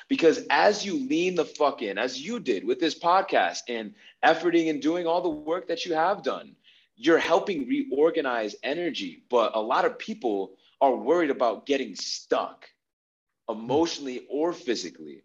[0.08, 4.70] Because as you lean the fuck in, as you did with this podcast and efforting
[4.70, 6.56] and doing all the work that you have done,
[6.96, 9.24] you're helping reorganize energy.
[9.30, 12.68] But a lot of people are worried about getting stuck
[13.48, 15.22] emotionally or physically.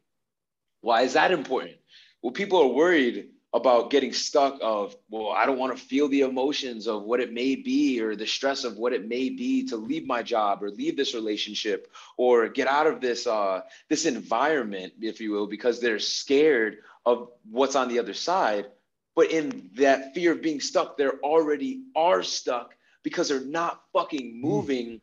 [0.82, 1.78] Why is that important?
[2.22, 6.22] Well, people are worried about getting stuck of well i don't want to feel the
[6.22, 9.78] emotions of what it may be or the stress of what it may be to
[9.78, 14.92] leave my job or leave this relationship or get out of this uh this environment
[15.02, 18.68] if you will because they're scared of what's on the other side.
[19.16, 24.40] But in that fear of being stuck they're already are stuck because they're not fucking
[24.40, 25.02] moving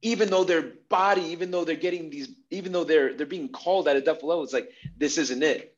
[0.00, 3.88] even though their body even though they're getting these even though they're they're being called
[3.88, 5.71] at a depth level it's like this isn't it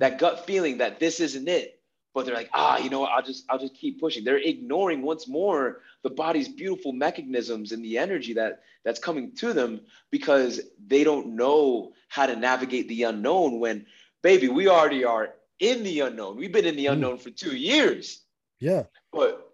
[0.00, 1.76] that gut feeling that this isn't it.
[2.12, 3.12] But they're like ah you know what?
[3.12, 4.24] I'll just i'll just keep pushing.
[4.24, 9.52] They're ignoring once more the body's beautiful mechanisms and the energy that that's coming to
[9.52, 13.86] them because they don't know how to navigate the unknown when
[14.22, 16.36] baby we already are in the unknown.
[16.36, 16.94] We've been in the hmm.
[16.94, 18.20] unknown for two years.
[18.58, 18.84] Yeah.
[19.12, 19.46] But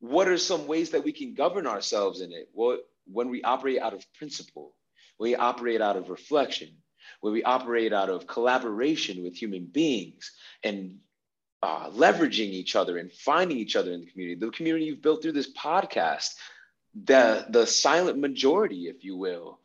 [0.00, 2.50] what are some ways that we can govern ourselves in it?
[2.52, 2.78] Well
[3.10, 4.74] when we operate out of principle
[5.16, 6.68] when we operate out of reflection
[7.20, 10.98] where we operate out of collaboration with human beings and
[11.62, 14.38] uh, leveraging each other and finding each other in the community.
[14.38, 16.34] The community you've built through this podcast,
[17.04, 19.60] the, the silent majority, if you will.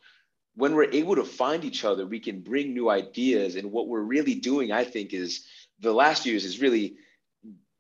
[0.55, 3.55] When we're able to find each other, we can bring new ideas.
[3.55, 5.45] And what we're really doing, I think, is
[5.79, 6.95] the last years is really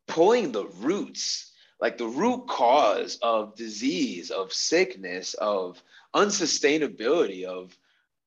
[0.07, 5.81] pulling the roots, like the root cause of disease, of sickness, of
[6.13, 7.77] unsustainability, of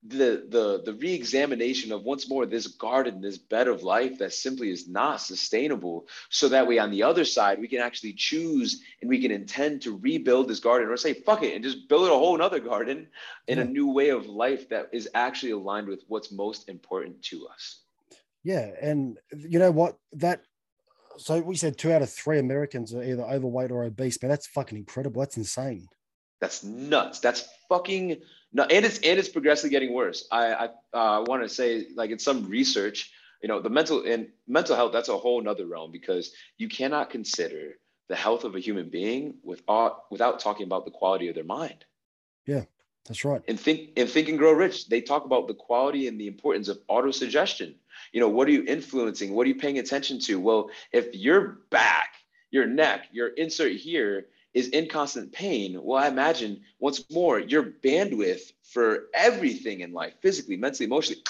[0.06, 4.70] the the the re-examination of once more this garden this bed of life that simply
[4.70, 9.10] is not sustainable so that way on the other side we can actually choose and
[9.10, 12.12] we can intend to rebuild this garden or say fuck it and just build a
[12.12, 13.08] whole another garden
[13.48, 13.64] in yeah.
[13.64, 17.80] a new way of life that is actually aligned with what's most important to us.
[18.44, 19.98] Yeah and you know what?
[20.12, 20.42] That
[21.16, 24.46] so we said two out of three americans are either overweight or obese man that's
[24.46, 25.20] fucking incredible.
[25.20, 25.88] That's insane.
[26.40, 27.18] That's nuts.
[27.18, 28.18] That's fucking
[28.58, 30.26] no, and it's and it's progressively getting worse.
[30.32, 34.28] I I uh, want to say like in some research, you know, the mental and
[34.48, 37.74] mental health that's a whole nother realm because you cannot consider
[38.08, 41.84] the health of a human being without without talking about the quality of their mind.
[42.46, 42.64] Yeah,
[43.06, 43.42] that's right.
[43.46, 44.88] And think and think and grow rich.
[44.88, 47.76] They talk about the quality and the importance of autosuggestion.
[48.12, 49.34] You know, what are you influencing?
[49.34, 50.40] What are you paying attention to?
[50.40, 52.14] Well, if your back,
[52.50, 54.26] your neck, your insert here
[54.58, 60.14] is in constant pain, well, I imagine once more your bandwidth for everything in life,
[60.20, 61.22] physically, mentally, emotionally,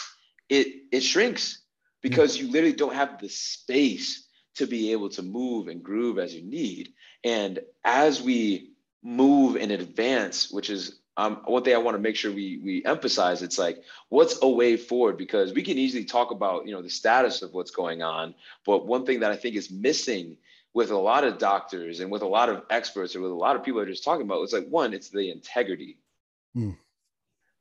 [0.48, 1.58] it it shrinks
[2.00, 6.34] because you literally don't have the space to be able to move and groove as
[6.34, 6.94] you need.
[7.22, 12.16] And as we move and advance, which is um, one thing I want to make
[12.16, 16.30] sure we we emphasize, it's like what's a way forward because we can easily talk
[16.30, 19.54] about you know the status of what's going on, but one thing that I think
[19.56, 20.38] is missing
[20.78, 23.56] with a lot of doctors and with a lot of experts or with a lot
[23.56, 25.98] of people that are just talking about it's like one it's the integrity.
[26.56, 26.76] Mm.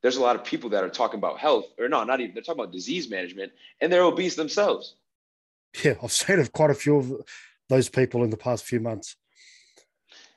[0.03, 2.43] there's a lot of people that are talking about health or no not even they're
[2.43, 4.97] talking about disease management and they're obese themselves.
[5.83, 7.11] Yeah i've seen of quite a few of
[7.69, 9.15] those people in the past few months.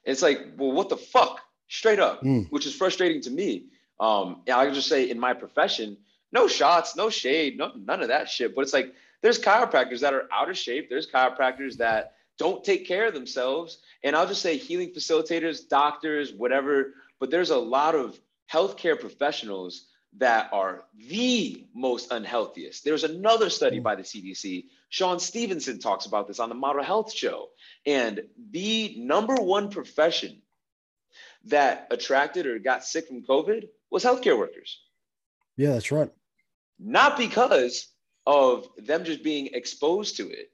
[0.06, 1.38] It's like well what the fuck?
[1.68, 2.46] Straight up mm.
[2.48, 3.66] which is frustrating to me.
[4.00, 5.98] Um i can just say in my profession
[6.32, 10.14] no shots no shade no, none of that shit but it's like there's chiropractors that
[10.14, 10.88] are out of shape.
[10.88, 13.78] There's chiropractors that don't take care of themselves.
[14.02, 18.18] And I'll just say healing facilitators, doctors, whatever, but there's a lot of
[18.50, 22.82] healthcare professionals that are the most unhealthiest.
[22.82, 23.82] There's another study mm.
[23.82, 24.64] by the CDC.
[24.88, 27.50] Shawn Stevenson talks about this on the Model Health Show.
[27.84, 30.40] And the number one profession
[31.44, 34.80] that attracted or got sick from COVID was healthcare workers.
[35.58, 36.10] Yeah, that's right.
[36.78, 37.86] Not because
[38.26, 40.50] of them just being exposed to it,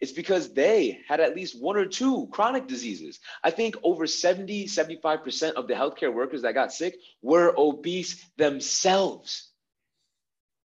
[0.00, 3.20] it's because they had at least one or two chronic diseases.
[3.42, 9.50] I think over 70, 75% of the healthcare workers that got sick were obese themselves.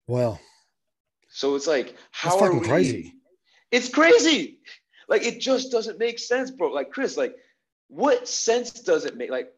[0.06, 0.40] Well,
[1.28, 2.66] so it's like, how are we?
[2.66, 3.14] crazy?
[3.70, 4.60] It's crazy.
[5.08, 6.72] Like, it just doesn't make sense, bro.
[6.72, 7.36] Like, Chris, like,
[7.88, 9.30] what sense does it make?
[9.30, 9.52] Like,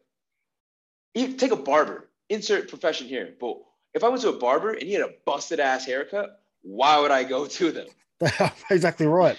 [1.15, 3.33] take a barber, insert profession here.
[3.39, 3.57] But
[3.93, 7.11] if I went to a barber and he had a busted ass haircut, why would
[7.11, 7.87] I go to them?
[8.69, 9.37] exactly right.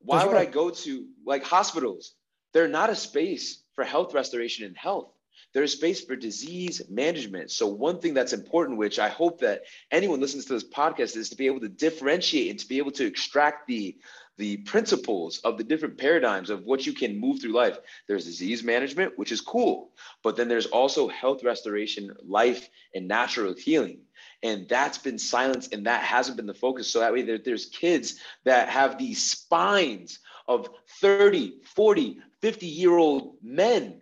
[0.00, 0.48] Why That's would right.
[0.48, 2.14] I go to like hospitals?
[2.52, 5.12] They're not a space for health restoration and health.
[5.52, 7.50] there's space for disease management.
[7.50, 11.30] So, one thing that's important, which I hope that anyone listens to this podcast, is
[11.30, 13.96] to be able to differentiate and to be able to extract the
[14.38, 17.78] the principles of the different paradigms of what you can move through life.
[18.06, 23.54] There's disease management, which is cool, but then there's also health restoration, life, and natural
[23.54, 24.00] healing.
[24.42, 26.88] And that's been silenced and that hasn't been the focus.
[26.88, 30.68] So that way there, there's kids that have these spines of
[31.00, 34.00] 30, 40, 50 year old men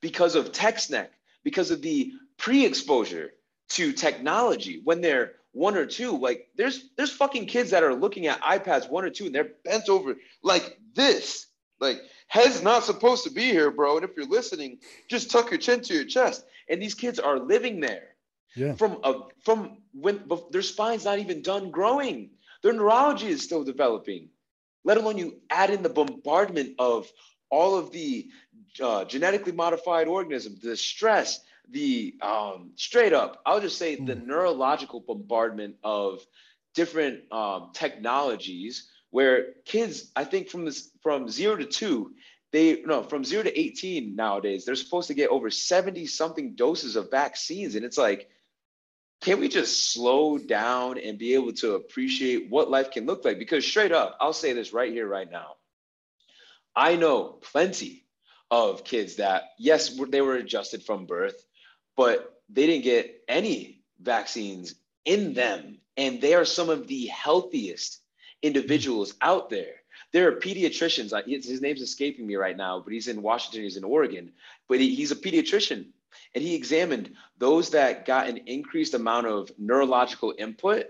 [0.00, 1.12] because of tech neck,
[1.44, 3.32] because of the pre-exposure
[3.70, 6.16] to technology when they're one or two.
[6.16, 9.52] Like there's there's fucking kids that are looking at iPads one or two and they're
[9.64, 11.46] bent over like this.
[11.80, 13.96] Like head's not supposed to be here, bro.
[13.96, 16.44] And if you're listening, just tuck your chin to your chest.
[16.68, 18.14] And these kids are living there.
[18.58, 18.74] Yeah.
[18.74, 22.30] From a from when their spine's not even done growing.
[22.62, 24.30] Their neurology is still developing.
[24.84, 27.10] Let alone you add in the bombardment of
[27.50, 28.28] all of the
[28.82, 31.40] uh, genetically modified organisms, the stress,
[31.70, 34.06] the um, straight up, I'll just say mm.
[34.06, 34.26] the hmm.
[34.26, 36.20] neurological bombardment of
[36.74, 42.12] different um, technologies where kids, I think from this from zero to two,
[42.52, 46.96] they no from zero to 18 nowadays, they're supposed to get over 70 something doses
[46.96, 47.74] of vaccines.
[47.74, 48.28] And it's like,
[49.20, 53.38] can we just slow down and be able to appreciate what life can look like?
[53.38, 55.56] Because straight up, I'll say this right here, right now.
[56.74, 58.04] I know plenty
[58.50, 61.44] of kids that, yes, they were adjusted from birth,
[61.96, 65.78] but they didn't get any vaccines in them.
[65.96, 68.00] And they are some of the healthiest
[68.40, 69.74] individuals out there.
[70.12, 71.12] There are pediatricians,
[71.44, 74.32] his name's escaping me right now, but he's in Washington, he's in Oregon,
[74.68, 75.86] but he's a pediatrician.
[76.34, 80.86] And he examined those that got an increased amount of neurological input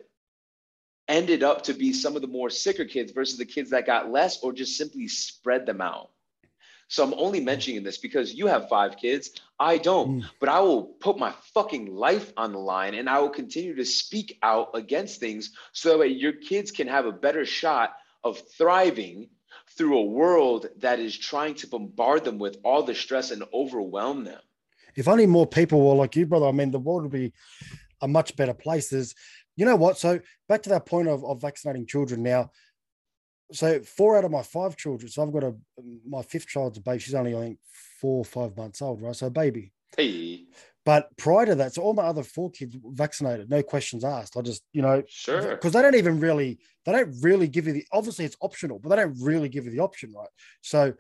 [1.09, 4.11] ended up to be some of the more sicker kids versus the kids that got
[4.11, 6.11] less or just simply spread them out.
[6.89, 9.31] So I'm only mentioning this because you have five kids.
[9.61, 10.25] I don't, mm.
[10.41, 13.85] but I will put my fucking life on the line and I will continue to
[13.85, 19.29] speak out against things so that your kids can have a better shot of thriving
[19.77, 24.25] through a world that is trying to bombard them with all the stress and overwhelm
[24.25, 24.41] them.
[24.99, 27.33] If only more people were like you, brother, I mean, the world would be
[28.03, 28.91] a much better place.
[28.91, 29.15] There's,
[29.57, 29.99] you know what?
[29.99, 32.51] So back to that point of, of vaccinating children now
[33.53, 35.11] so four out of my five children.
[35.11, 35.55] So I've got a
[36.07, 36.99] my fifth child's a baby.
[36.99, 37.59] She's only I think
[38.01, 39.17] four or five months old, right?
[39.17, 39.73] So a baby.
[39.97, 40.45] Hey.
[40.85, 44.39] But prior to that, so all my other four kids vaccinated, no questions asked.
[44.39, 47.75] I just, you know, sure, because they don't even really, they don't really give you
[47.75, 47.85] the.
[47.93, 50.31] Obviously, it's optional, but they don't really give you the option, right?
[50.63, 50.95] So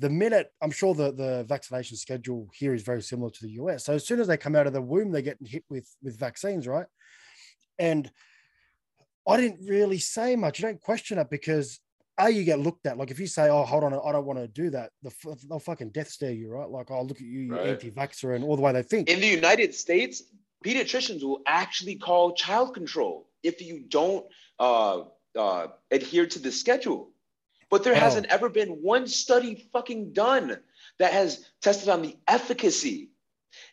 [0.00, 3.84] the minute I'm sure the the vaccination schedule here is very similar to the US.
[3.84, 6.18] So as soon as they come out of the womb, they're getting hit with with
[6.18, 6.86] vaccines, right?
[7.78, 8.10] And
[9.28, 10.58] I didn't really say much.
[10.58, 11.80] You don't question it because
[12.18, 12.96] a you get looked at.
[12.96, 15.12] Like if you say, "Oh, hold on, I don't want to do that," the,
[15.48, 16.68] they'll fucking death stare you, right?
[16.68, 17.68] Like, "I'll oh, look at you, you right.
[17.68, 19.08] anti-vaxxer," and all the way they think.
[19.08, 20.22] In the United States,
[20.64, 24.26] pediatricians will actually call child control if you don't
[24.58, 25.02] uh,
[25.38, 27.10] uh, adhere to the schedule.
[27.70, 27.98] But there oh.
[27.98, 30.58] hasn't ever been one study fucking done
[30.98, 33.10] that has tested on the efficacy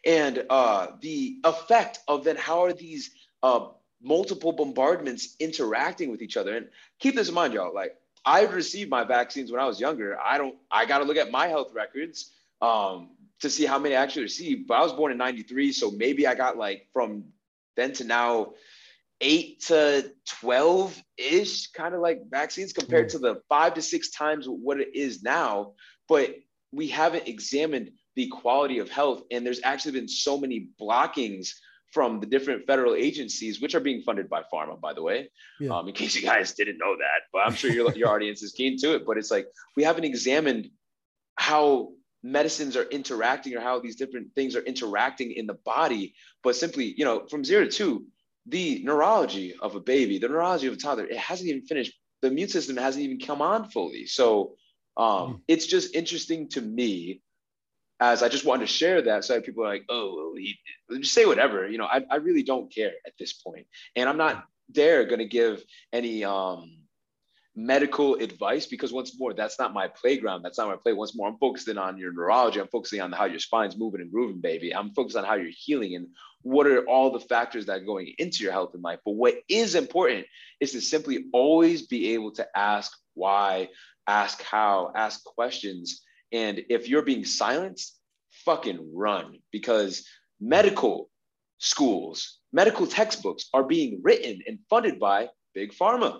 [0.05, 3.11] and uh, the effect of then how are these
[3.43, 3.67] uh,
[4.01, 6.55] multiple bombardments interacting with each other.
[6.55, 6.67] And
[6.99, 7.73] keep this in mind, y'all.
[7.73, 10.19] Like I received my vaccines when I was younger.
[10.19, 10.55] I don't.
[10.71, 12.31] I got to look at my health records
[12.61, 14.67] um, to see how many I actually received.
[14.67, 17.25] But I was born in '93, so maybe I got like from
[17.75, 18.53] then to now
[19.21, 23.11] eight to 12 ish kind of like vaccines compared mm.
[23.11, 25.73] to the five to six times what it is now.
[26.07, 26.35] But
[26.71, 29.23] we haven't examined the quality of health.
[29.31, 31.59] And there's actually been so many blockings
[31.91, 35.29] from the different federal agencies, which are being funded by pharma, by the way.
[35.59, 35.77] Yeah.
[35.77, 38.51] Um, in case you guys didn't know that, but I'm sure your, your audience is
[38.51, 39.05] keen to it.
[39.05, 40.69] But it's like we haven't examined
[41.35, 41.91] how
[42.23, 46.13] medicines are interacting or how these different things are interacting in the body.
[46.43, 48.05] But simply, you know, from zero to two,
[48.47, 51.93] the neurology of a baby, the neurology of a toddler, it hasn't even finished.
[52.21, 54.05] The immune system hasn't even come on fully.
[54.07, 54.55] So
[54.95, 55.41] um, mm.
[55.47, 57.21] it's just interesting to me
[57.99, 60.57] as I just wanted to share that so that people are like, oh, he,
[60.99, 61.67] just say whatever.
[61.67, 63.67] You know, I, I really don't care at this point.
[63.95, 66.77] And I'm not there going to give any um,
[67.55, 70.43] medical advice because once more, that's not my playground.
[70.43, 70.93] That's not my play.
[70.93, 72.59] Once more, I'm focusing on your neurology.
[72.59, 74.75] I'm focusing on how your spine's moving and grooving, baby.
[74.75, 76.07] I'm focused on how you're healing and
[76.47, 78.99] what are all the factors that are going into your health and life.
[79.05, 80.25] But what is important
[80.59, 83.69] is to simply always be able to ask why,
[84.07, 86.01] ask how, ask questions
[86.31, 87.97] and if you're being silenced,
[88.45, 90.05] fucking run because
[90.39, 91.09] medical
[91.57, 96.19] schools, medical textbooks are being written and funded by big pharma.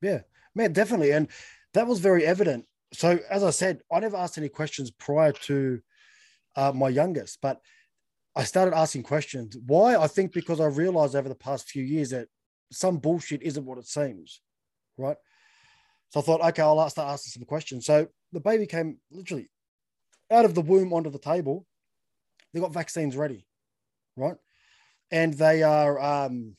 [0.00, 0.20] Yeah,
[0.54, 1.12] man, definitely.
[1.12, 1.28] And
[1.74, 2.66] that was very evident.
[2.92, 5.80] So, as I said, I never asked any questions prior to
[6.54, 7.38] uh, my youngest.
[7.42, 7.60] But
[8.36, 9.56] I started asking questions.
[9.66, 9.96] Why?
[9.96, 12.28] I think because I realized over the past few years that
[12.70, 14.42] some bullshit isn't what it seems,
[14.98, 15.16] right?
[16.10, 17.86] So I thought, okay, I'll start asking some questions.
[17.86, 19.48] So the baby came literally
[20.30, 21.66] out of the womb onto the table.
[22.52, 23.46] They got vaccines ready,
[24.16, 24.36] right?
[25.10, 26.56] And they are um,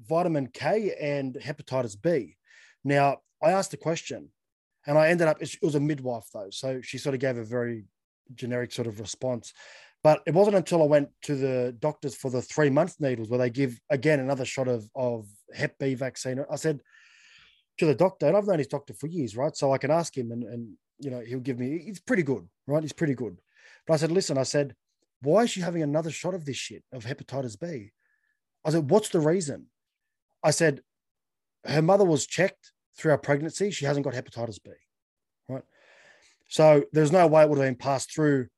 [0.00, 2.36] vitamin K and hepatitis B.
[2.82, 4.30] Now, I asked a question
[4.86, 6.50] and I ended up, it was a midwife though.
[6.50, 7.84] So she sort of gave a very
[8.34, 9.52] generic sort of response.
[10.02, 13.38] But it wasn't until I went to the doctors for the three month needles where
[13.38, 16.44] they give again another shot of, of Hep B vaccine.
[16.50, 16.80] I said
[17.78, 19.56] to the doctor, and I've known his doctor for years, right?
[19.56, 22.48] So I can ask him and, and you know, he'll give me, he's pretty good,
[22.66, 22.82] right?
[22.82, 23.38] He's pretty good.
[23.86, 24.74] But I said, listen, I said,
[25.20, 27.92] why is she having another shot of this shit of hepatitis B?
[28.64, 29.66] I said, what's the reason?
[30.42, 30.80] I said,
[31.64, 33.70] her mother was checked through our pregnancy.
[33.70, 34.70] She hasn't got hepatitis B,
[35.48, 35.62] right?
[36.48, 38.48] So there's no way it would have been passed through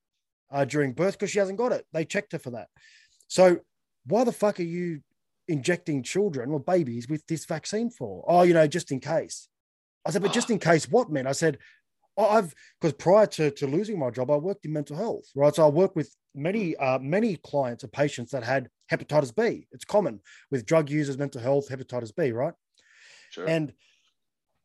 [0.51, 1.87] uh, during birth because she hasn't got it.
[1.93, 2.69] They checked her for that.
[3.29, 3.61] So
[4.07, 5.01] why the fuck are you
[5.49, 8.25] injecting children or babies with this vaccine for?
[8.27, 9.49] Oh, you know, just in case.
[10.07, 11.27] I said, but just in case what, man?
[11.27, 11.59] I said,
[12.17, 15.55] I've because prior to, to losing my job, I worked in mental health, right?
[15.55, 19.67] So I worked with many uh, many clients or patients that had hepatitis B.
[19.73, 20.21] It's common
[20.51, 22.55] with drug users, mental health, hepatitis B, right?
[23.31, 23.47] Sure.
[23.47, 23.73] And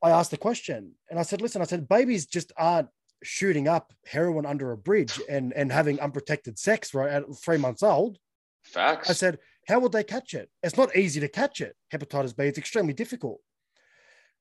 [0.04, 2.90] I asked the question, and I said, "Listen, I said babies just aren't
[3.24, 7.84] shooting up heroin under a bridge and and having unprotected sex right at three months
[7.84, 8.18] old.
[8.64, 9.10] Facts.
[9.10, 10.50] I said, how would they catch it?
[10.64, 11.76] It's not easy to catch it.
[11.94, 12.46] Hepatitis B.
[12.46, 13.40] It's extremely difficult.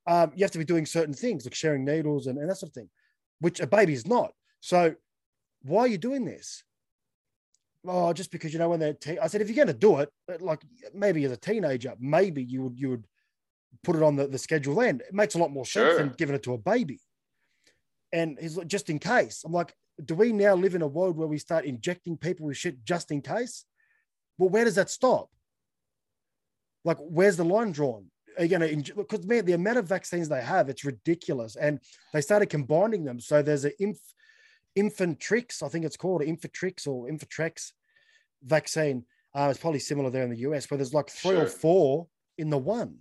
[0.07, 2.71] Um, you have to be doing certain things like sharing needles and, and that sort
[2.71, 2.89] of thing,
[3.41, 4.33] which a baby is not.
[4.61, 4.95] So
[5.63, 6.63] why are you doing this?
[7.87, 8.95] Oh, just because you know when they're.
[8.95, 10.11] Te- I said, if you're going to do it,
[10.41, 10.63] like
[10.95, 13.05] maybe as a teenager, maybe you would you would
[13.85, 15.01] put it on the, the schedule then.
[15.07, 15.99] It makes a lot more sense sure.
[15.99, 17.01] than giving it to a baby.
[18.13, 19.43] And he's like, just in case.
[19.45, 22.57] I'm like, do we now live in a world where we start injecting people with
[22.57, 23.65] shit just in case?
[24.39, 25.29] Well, where does that stop?
[26.85, 28.07] Like, where's the line drawn?
[28.39, 31.57] Are you going to, because man, the amount of vaccines they have, it's ridiculous.
[31.57, 31.81] And
[32.13, 33.19] they started combining them.
[33.19, 33.99] So there's an inf,
[34.79, 37.73] Infantrix, I think it's called Infantrix or Infantrex
[38.45, 39.05] vaccine.
[39.35, 41.45] Uh, it's probably similar there in the US, where there's like three sure.
[41.45, 42.07] or four
[42.39, 42.99] in the one.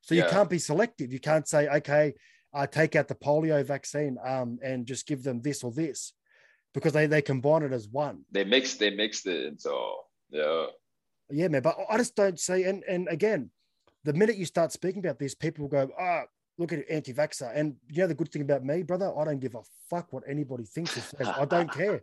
[0.00, 0.24] So yeah.
[0.24, 1.12] you can't be selective.
[1.12, 2.14] You can't say, okay,
[2.54, 6.12] uh, take out the polio vaccine um, and just give them this or this
[6.74, 8.24] because they, they combine it as one.
[8.30, 9.96] They mix they mixed it and so
[10.30, 10.66] yeah.
[11.30, 11.62] Yeah, man.
[11.62, 13.50] But I just don't see and and again,
[14.04, 16.24] the minute you start speaking about this, people will go, ah, oh,
[16.56, 17.50] look at anti-vaxxer.
[17.54, 20.24] And you know the good thing about me, brother, I don't give a fuck what
[20.28, 21.28] anybody thinks or says.
[21.28, 22.00] I don't care.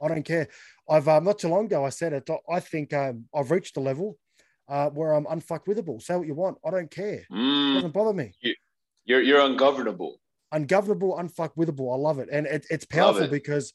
[0.00, 0.48] I don't care.
[0.88, 2.28] I've um, not too long ago I said it.
[2.48, 4.18] I think um, I've reached a level
[4.68, 6.02] uh, where I'm unfuckwithable.
[6.02, 6.58] Say what you want.
[6.64, 7.24] I don't care.
[7.32, 7.70] Mm.
[7.70, 8.32] It doesn't bother me.
[8.40, 8.54] You,
[9.04, 10.20] you're you're ungovernable.
[10.52, 11.92] Ungovernable, unfuckwithable.
[11.92, 13.30] I love it, and it, it's powerful it.
[13.30, 13.72] because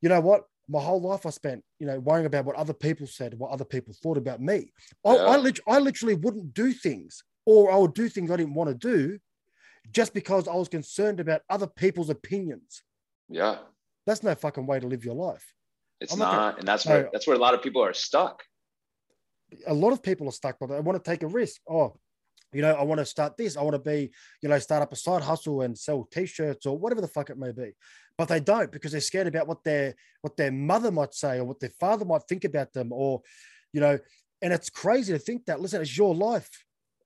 [0.00, 0.42] you know what?
[0.68, 3.64] My whole life I spent, you know, worrying about what other people said, what other
[3.64, 4.70] people thought about me.
[5.04, 5.22] I, yeah.
[5.22, 8.68] I, lit- I literally wouldn't do things, or I would do things I didn't want
[8.68, 9.18] to do,
[9.90, 12.82] just because I was concerned about other people's opinions.
[13.30, 13.58] Yeah,
[14.06, 15.54] that's no fucking way to live your life.
[16.00, 18.42] It's not, not and that's where that's where a lot of people are stuck.
[19.66, 21.60] A lot of people are stuck, but they want to take a risk.
[21.68, 21.98] Oh,
[22.52, 23.56] you know, I want to start this.
[23.56, 24.10] I want to be,
[24.42, 27.38] you know, start up a side hustle and sell t-shirts or whatever the fuck it
[27.38, 27.72] may be.
[28.16, 31.44] But they don't because they're scared about what their what their mother might say or
[31.44, 33.22] what their father might think about them, or,
[33.72, 33.98] you know,
[34.42, 35.60] and it's crazy to think that.
[35.60, 36.50] Listen, it's your life,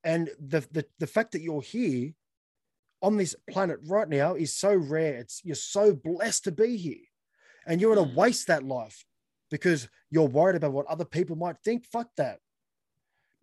[0.04, 2.12] and the the, the fact that you're here
[3.02, 5.16] on this planet right now is so rare.
[5.16, 7.04] It's you're so blessed to be here,
[7.66, 8.16] and you're going to mm.
[8.16, 9.04] waste that life
[9.50, 11.84] because you're worried about what other people might think.
[11.84, 12.38] Fuck that.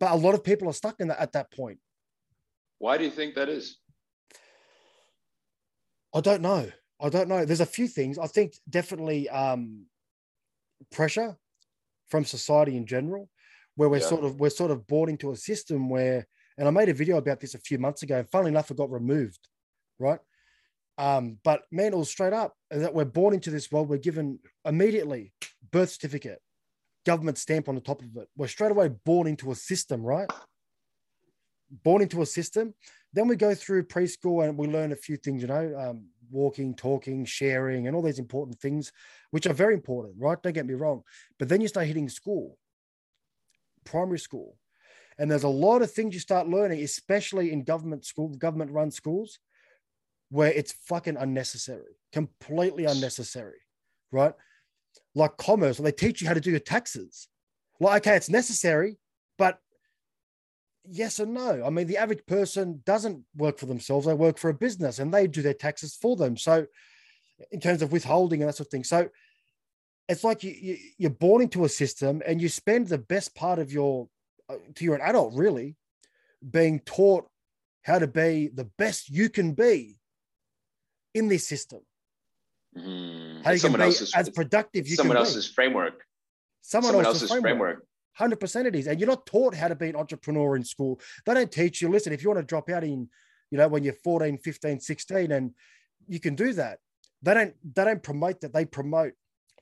[0.00, 1.78] But a lot of people are stuck in that at that point.
[2.80, 3.76] Why do you think that is?
[6.14, 6.66] I don't know.
[6.98, 7.44] I don't know.
[7.44, 8.18] There's a few things.
[8.18, 9.84] I think definitely um,
[10.90, 11.36] pressure
[12.08, 13.28] from society in general,
[13.76, 14.06] where we're yeah.
[14.06, 16.26] sort of we're sort of bought into a system where,
[16.56, 18.16] and I made a video about this a few months ago.
[18.16, 19.46] And funnily enough, it got removed,
[19.98, 20.20] right?
[20.96, 23.90] Um, but man, it was straight up that we're born into this world.
[23.90, 25.34] We're given immediately
[25.70, 26.40] birth certificate,
[27.04, 28.28] government stamp on the top of it.
[28.38, 30.30] We're straight away born into a system, right?
[31.70, 32.74] Born into a system.
[33.12, 36.74] Then we go through preschool and we learn a few things, you know, um, walking,
[36.74, 38.92] talking, sharing, and all these important things,
[39.30, 40.40] which are very important, right?
[40.42, 41.02] Don't get me wrong.
[41.38, 42.56] But then you start hitting school,
[43.84, 44.56] primary school.
[45.18, 48.90] And there's a lot of things you start learning, especially in government school, government run
[48.90, 49.38] schools,
[50.30, 53.58] where it's fucking unnecessary, completely unnecessary,
[54.12, 54.32] right?
[55.14, 57.28] Like commerce, they teach you how to do your taxes.
[57.80, 58.96] Like, okay, it's necessary,
[60.88, 61.64] yes and no.
[61.64, 65.12] I mean, the average person doesn't work for themselves, they work for a business and
[65.12, 66.36] they do their taxes for them.
[66.36, 66.66] So,
[67.50, 68.84] in terms of withholding and that sort of thing.
[68.84, 69.08] So,
[70.08, 73.58] it's like you, you you're born into a system and you spend the best part
[73.58, 74.08] of your
[74.48, 75.76] uh, to you're an adult really
[76.50, 77.28] being taught
[77.82, 79.98] how to be the best you can be
[81.14, 81.80] in this system
[82.76, 83.44] Mm.
[83.44, 83.82] how you can be
[84.14, 86.04] as productive you someone else's framework.
[86.62, 87.58] someone, someone else's, else's framework.
[87.58, 87.86] framework.
[88.14, 91.00] Hundred percent, it is, and you're not taught how to be an entrepreneur in school.
[91.24, 91.88] They don't teach you.
[91.88, 93.08] Listen, if you want to drop out in,
[93.50, 95.52] you know, when you're 14, 15, 16, and
[96.08, 96.78] you can do that.
[97.22, 97.54] They don't.
[97.74, 98.52] They don't promote that.
[98.52, 99.12] They promote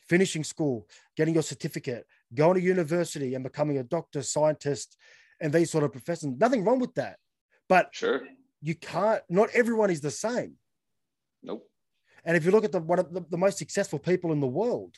[0.09, 4.97] finishing school, getting your certificate, going to university, and becoming a doctor, scientist,
[5.41, 6.39] and these sort of professions.
[6.39, 7.19] Nothing wrong with that,
[7.69, 8.23] but Sure.
[8.63, 9.23] you can't.
[9.29, 10.55] Not everyone is the same.
[11.43, 11.69] Nope.
[12.25, 14.47] And if you look at the one of the, the most successful people in the
[14.47, 14.95] world,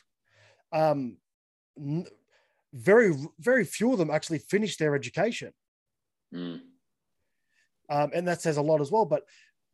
[0.71, 1.17] um,
[1.77, 2.07] n-
[2.73, 5.53] very very few of them actually finish their education,
[6.33, 6.61] Mm.
[7.89, 9.05] um, and that says a lot as well.
[9.05, 9.23] But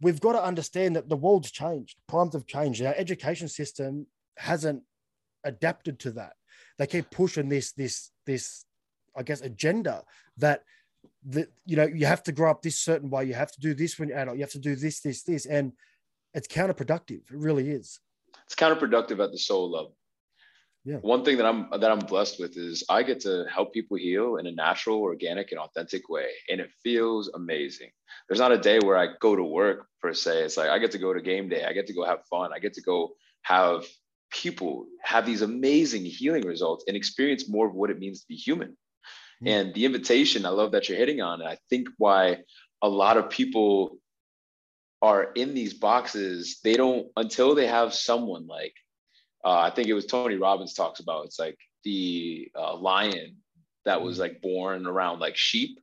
[0.01, 2.81] we've got to understand that the world's changed, times have changed.
[2.81, 4.83] Our education system hasn't
[5.43, 6.33] adapted to that.
[6.77, 8.65] They keep pushing this this this,
[9.15, 10.03] I guess, agenda
[10.37, 10.63] that
[11.25, 13.73] that you know you have to grow up this certain way, you have to do
[13.73, 15.73] this when you're adult, you have to do this this this, and
[16.33, 17.21] it's counterproductive.
[17.31, 17.99] It really is.
[18.45, 19.96] It's counterproductive at the soul level.
[20.87, 20.99] Yeah.
[21.01, 24.37] One thing that I'm that I'm blessed with is I get to help people heal
[24.37, 27.89] in a natural, organic, and authentic way, and it feels amazing.
[28.27, 30.43] There's not a day where I go to work per se.
[30.45, 31.65] It's like I get to go to game day.
[31.65, 32.51] I get to go have fun.
[32.55, 33.85] I get to go have
[34.31, 38.35] people have these amazing healing results and experience more of what it means to be
[38.35, 38.77] human.
[39.45, 41.41] And the invitation, I love that you're hitting on.
[41.41, 42.39] And I think why
[42.81, 43.99] a lot of people
[45.01, 48.73] are in these boxes, they don't until they have someone like
[49.45, 51.25] uh, I think it was Tony Robbins talks about.
[51.25, 53.37] It's like the uh, lion
[53.85, 55.79] that was like born around like sheep,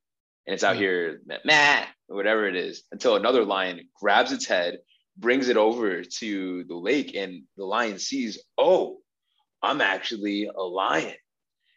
[0.46, 0.80] and it's out Mm.
[0.80, 4.78] here, meh, or whatever it is, until another lion grabs its head,
[5.16, 8.98] brings it over to the lake, and the lion sees, oh,
[9.62, 11.14] I'm actually a lion.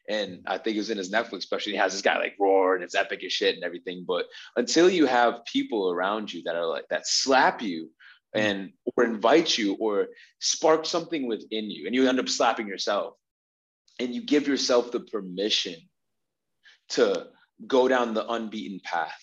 [0.09, 1.71] And I think it was in his Netflix special.
[1.71, 4.05] He has this guy like roar and it's epic as shit and everything.
[4.07, 4.25] But
[4.55, 7.89] until you have people around you that are like that slap you
[8.35, 8.45] Mm-hmm.
[8.45, 10.07] and or invite you or
[10.39, 13.13] spark something within you and you end up slapping yourself
[13.99, 15.75] and you give yourself the permission
[16.89, 17.27] to
[17.65, 19.17] go down the unbeaten path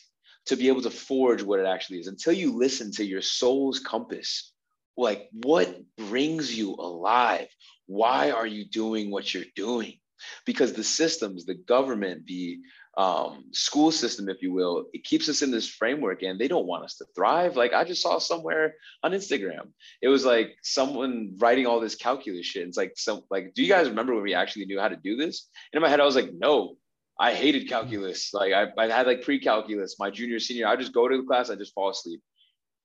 [0.46, 3.78] to be able to forge what it actually is until you listen to your soul's
[3.78, 4.52] compass.
[4.96, 7.48] Like what brings you alive?
[7.86, 9.98] Why are you doing what you're doing?
[10.46, 12.58] Because the systems the government the
[12.96, 16.66] um, school system if you will it keeps us in this framework and they don't
[16.66, 17.56] want us to thrive.
[17.56, 19.68] Like i just saw somewhere on instagram
[20.00, 22.66] it was like someone writing all this calculus shit.
[22.66, 25.16] It's like some like do you guys remember when we actually knew how to do
[25.16, 25.48] this?
[25.72, 26.76] And in my head i was like no
[27.18, 28.32] i hated calculus.
[28.32, 29.96] Like i, I had like pre-calculus.
[29.98, 32.20] My junior senior i just go to the class i just fall asleep.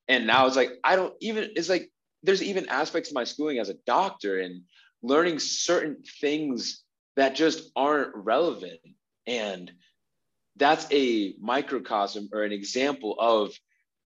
[0.07, 1.91] And now it's like i don't even it's like
[2.23, 4.63] there's even aspects of my schooling as a doctor and
[5.01, 6.83] learning certain things
[7.15, 8.79] that just aren't relevant.
[9.27, 9.71] And
[10.59, 13.51] that's a microcosm or an example of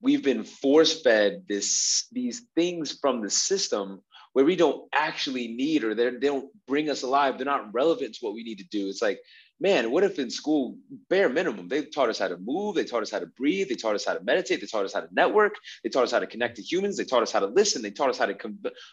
[0.03, 5.84] we've been force fed this these things from the system where we don't actually need
[5.84, 7.36] or they don't bring us alive.
[7.36, 8.88] They're not relevant to what we need to do.
[8.88, 9.20] It's like
[9.61, 10.76] man what if in school
[11.08, 13.74] bare minimum they taught us how to move they taught us how to breathe they
[13.74, 15.54] taught us how to meditate they taught us how to network
[15.84, 17.90] they taught us how to connect to humans they taught us how to listen they
[17.90, 18.36] taught us how to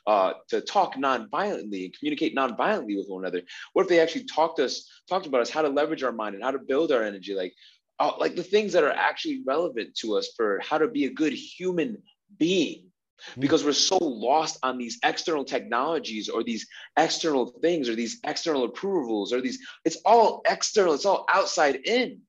[0.08, 3.42] uh, to talk non-violently and communicate non-violently with one another
[3.74, 6.44] what if they actually talked us talked about us how to leverage our mind and
[6.44, 7.54] how to build our energy like
[8.00, 11.14] uh, like the things that are actually relevant to us for how to be a
[11.14, 11.98] good human
[12.38, 12.87] being
[13.34, 13.42] Hmm.
[13.42, 18.64] because we're so lost on these external technologies or these external things or these external
[18.66, 22.22] approvals or these it's all external it's all outside in.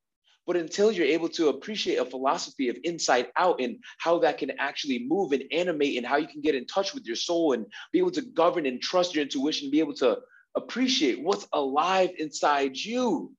[0.46, 4.52] But until you're able to appreciate a philosophy of inside out and how that can
[4.58, 7.66] actually move and animate and how you can get in touch with your soul and
[7.92, 10.18] be able to govern and trust your intuition be able to
[10.54, 13.34] appreciate what's alive inside you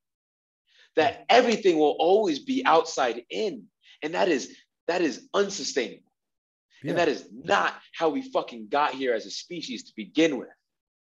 [0.96, 3.66] that everything will always be outside in.
[4.04, 4.56] And that is
[4.88, 6.09] that is unsustainable
[6.84, 6.92] Yeah.
[6.92, 10.50] and that is not how we fucking got here as a species to begin with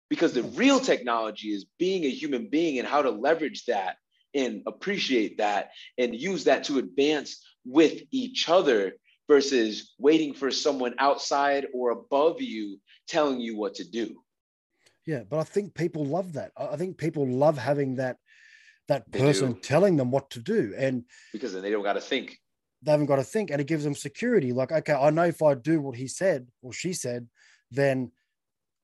[0.09, 3.97] because the real technology is being a human being and how to leverage that
[4.33, 8.93] and appreciate that and use that to advance with each other
[9.27, 14.15] versus waiting for someone outside or above you telling you what to do
[15.07, 16.51] Yeah, but I think people love that.
[16.57, 18.17] I think people love having that
[18.87, 19.59] that They person do.
[19.61, 22.37] telling them what to do, and because then they don't got to think
[22.85, 24.53] they haven't got to think, and it gives them security.
[24.53, 27.27] Like, okay, I know if I do what he said or she said,
[27.71, 28.11] then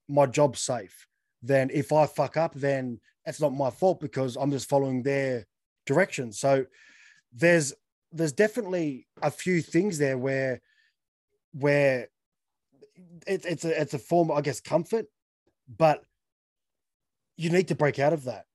[0.10, 1.08] my job's safe.
[1.44, 5.46] Then if I fuck up, then it's not my fault because I'm just following their
[5.86, 6.32] direction.
[6.34, 6.66] So
[7.32, 7.74] there's
[8.12, 10.62] there's definitely a few things there where
[11.54, 12.10] where
[13.28, 15.06] it, it's a it's a form, I guess, comfort,
[15.78, 16.04] but
[17.38, 18.46] you need to break out of that.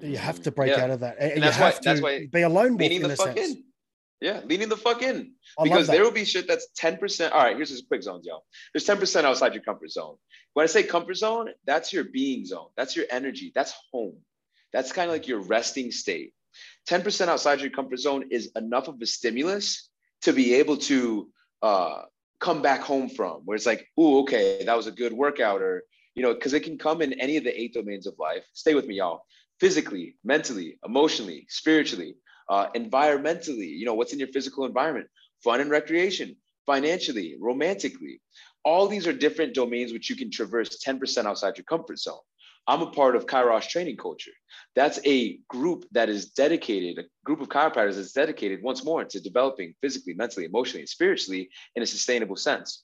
[0.00, 0.84] You have to break Yeah.
[0.84, 2.70] out of that, and, And you that's why- have to that's why be a lone
[2.72, 3.52] wolf leaning in the fuck sense.
[3.56, 3.64] in.
[4.20, 5.34] Yeah, leaning the fuck in.
[5.58, 7.32] I because there will be shit that's 10%.
[7.32, 8.44] All right, here's just quick zones, y'all.
[8.72, 10.16] There's 10% outside your comfort zone.
[10.54, 12.68] When I say comfort zone, that's your being zone.
[12.76, 13.50] That's your energy.
[13.54, 14.16] That's home.
[14.72, 16.34] That's kind of like your resting state.
[16.88, 19.88] 10% outside your comfort zone is enough of a stimulus
[20.22, 21.28] to be able to
[21.62, 22.02] uh,
[22.38, 25.82] come back home from, where it's like, oh, okay, that was a good workout, or,
[26.14, 28.44] you know, because it can come in any of the eight domains of life.
[28.52, 29.24] Stay with me, y'all.
[29.62, 32.16] Physically, mentally, emotionally, spiritually,
[32.48, 35.06] uh, environmentally, you know, what's in your physical environment,
[35.44, 36.34] fun and recreation,
[36.66, 38.20] financially, romantically.
[38.64, 42.18] All these are different domains which you can traverse 10% outside your comfort zone.
[42.66, 44.32] I'm a part of Kairos training culture.
[44.74, 49.20] That's a group that is dedicated, a group of chiropractors that's dedicated once more to
[49.20, 52.82] developing physically, mentally, emotionally, and spiritually in a sustainable sense.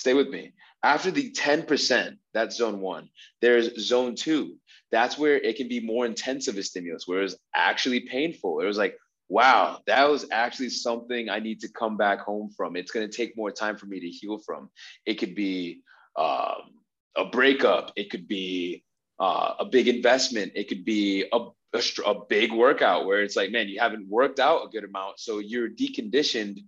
[0.00, 0.54] Stay with me.
[0.82, 3.10] After the 10%, that's zone one,
[3.42, 4.56] there's zone two.
[4.90, 8.60] That's where it can be more intense of a stimulus, where it's actually painful.
[8.60, 8.96] It was like,
[9.28, 12.76] wow, that was actually something I need to come back home from.
[12.76, 14.70] It's going to take more time for me to heal from.
[15.04, 15.82] It could be
[16.16, 16.80] um,
[17.14, 17.92] a breakup.
[17.94, 18.82] It could be
[19.18, 20.52] uh, a big investment.
[20.54, 21.40] It could be a,
[21.74, 25.20] a, a big workout where it's like, man, you haven't worked out a good amount.
[25.20, 26.60] So you're deconditioned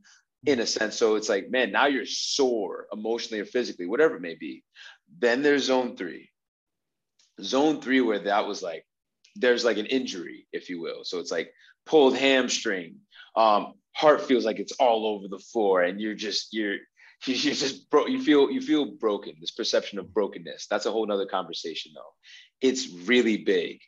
[0.45, 0.97] in a sense.
[0.97, 4.65] So it's like, man, now you're sore emotionally or physically, whatever it may be.
[5.19, 6.31] Then there's zone three.
[7.41, 8.85] Zone three, where that was like,
[9.37, 11.05] there's like an injury, if you will.
[11.05, 11.53] So it's like
[11.87, 12.97] pulled hamstring.
[13.37, 16.79] Um, heart feels like it's all over the floor, and you're just you're
[17.27, 18.07] you're just bro.
[18.07, 19.35] You feel you feel broken.
[19.41, 20.67] This perception of brokenness.
[20.69, 22.13] That's a whole nother conversation, though.
[22.61, 23.81] It's really big.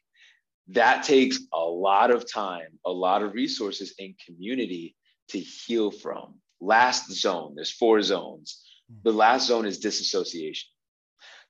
[0.68, 4.96] That takes a lot of time, a lot of resources, and community
[5.28, 6.36] to heal from.
[6.64, 7.54] Last zone.
[7.54, 8.62] There's four zones.
[8.90, 8.98] Hmm.
[9.04, 10.68] The last zone is disassociation.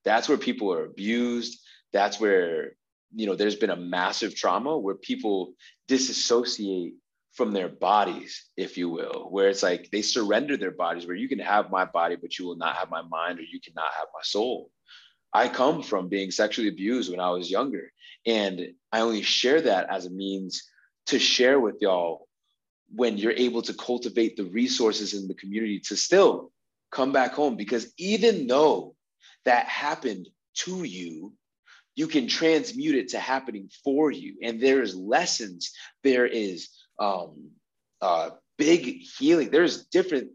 [0.05, 1.61] That's where people are abused.
[1.93, 2.73] That's where
[3.15, 5.55] you know there's been a massive trauma where people
[5.89, 6.95] disassociate
[7.33, 11.29] from their bodies, if you will, where it's like they surrender their bodies, where you
[11.29, 14.07] can have my body, but you will not have my mind, or you cannot have
[14.15, 14.71] my soul.
[15.33, 17.93] I come from being sexually abused when I was younger.
[18.25, 20.63] And I only share that as a means
[21.07, 22.29] to share with y'all
[22.93, 26.53] when you're able to cultivate the resources in the community to still
[26.91, 27.57] come back home.
[27.57, 28.95] Because even though
[29.45, 31.33] that happened to you,
[31.97, 34.37] you can transmute it to happening for you.
[34.43, 35.73] And there is lessons,
[36.03, 36.69] there is
[36.99, 37.51] um,
[38.01, 40.31] uh, big healing, there's different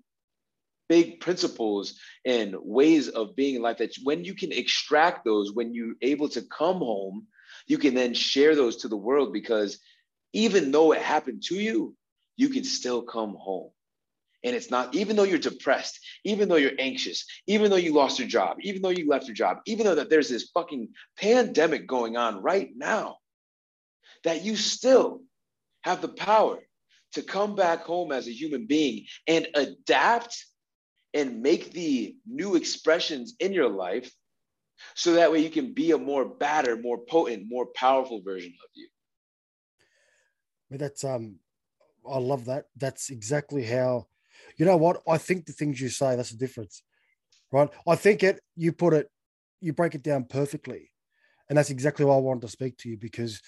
[0.88, 5.74] big principles and ways of being in life that when you can extract those, when
[5.74, 7.28] you're able to come home,
[7.68, 9.80] you can then share those to the world because
[10.34, 11.96] even though it happened to you,
[12.40, 13.70] you can still come home.
[14.46, 18.18] And it's not, even though you're depressed, even though you're anxious, even though you lost
[18.18, 20.88] your job, even though you left your job, even though that there's this fucking
[21.18, 23.18] pandemic going on right now,
[24.24, 25.22] that you still
[25.82, 26.60] have the power
[27.16, 30.46] to come back home as a human being and adapt
[31.14, 34.10] and make the new expressions in your life
[34.96, 38.70] so that way you can be a more badder, more potent, more powerful version of
[38.76, 38.88] you.
[40.72, 41.40] But that's um,
[42.10, 42.66] I love that.
[42.76, 44.08] That's exactly how.
[44.58, 45.02] You know what?
[45.08, 46.84] I think the things you say that's the difference,
[47.52, 47.70] right?
[47.88, 48.42] I think it.
[48.56, 49.10] You put it,
[49.62, 50.92] you break it down perfectly,
[51.48, 53.42] and that's exactly why I wanted to speak to you because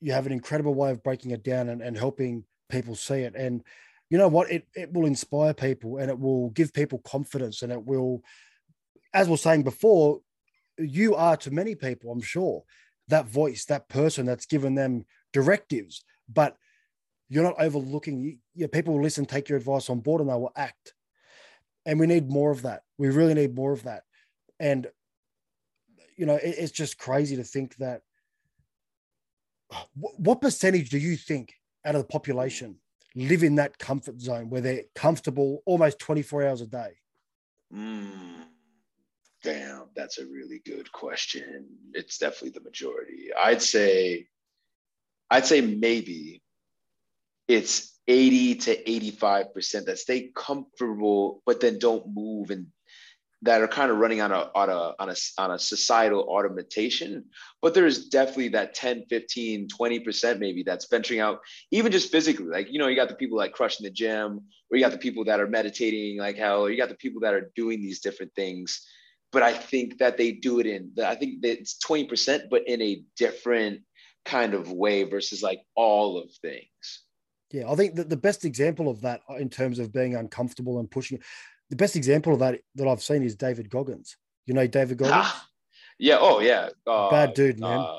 [0.00, 3.34] you have an incredible way of breaking it down and, and helping people see it.
[3.34, 3.62] And
[4.08, 4.50] you know what?
[4.50, 8.22] It it will inspire people and it will give people confidence and it will,
[9.14, 10.20] as we we're saying before,
[10.78, 12.64] you are to many people, I'm sure,
[13.08, 16.56] that voice, that person that's given them directives, but
[17.30, 18.38] you're not overlooking.
[18.72, 20.94] People will listen, take your advice on board, and they will act.
[21.86, 22.82] And we need more of that.
[22.98, 24.02] We really need more of that.
[24.58, 24.88] And
[26.16, 28.02] you know, it, it's just crazy to think that.
[29.94, 31.54] What, what percentage do you think
[31.86, 32.80] out of the population
[33.14, 36.90] live in that comfort zone where they're comfortable almost 24 hours a day?
[37.72, 38.46] Mm,
[39.44, 41.68] damn, that's a really good question.
[41.94, 43.28] It's definitely the majority.
[43.36, 44.26] I'd say,
[45.30, 46.42] I'd say maybe
[47.50, 52.66] it's 80 to 85% that stay comfortable, but then don't move and
[53.42, 57.24] that are kind of running on a, on a, on a, on a societal automation.
[57.62, 61.40] But there's definitely that 10, 15, 20% maybe that's venturing out,
[61.72, 62.46] even just physically.
[62.46, 64.98] Like, you know, you got the people like crushing the gym, or you got the
[64.98, 68.00] people that are meditating like hell, or you got the people that are doing these
[68.00, 68.86] different things.
[69.32, 72.82] But I think that they do it in, I think that it's 20%, but in
[72.82, 73.80] a different
[74.24, 77.04] kind of way versus like all of things.
[77.52, 80.90] Yeah, I think that the best example of that in terms of being uncomfortable and
[80.90, 81.18] pushing,
[81.68, 84.16] the best example of that that I've seen is David Goggins.
[84.46, 85.16] You know David Goggins?
[85.16, 85.48] Ah,
[85.98, 86.18] Yeah.
[86.20, 86.70] Oh, yeah.
[86.86, 87.78] Uh, Bad dude, man.
[87.78, 87.96] Um,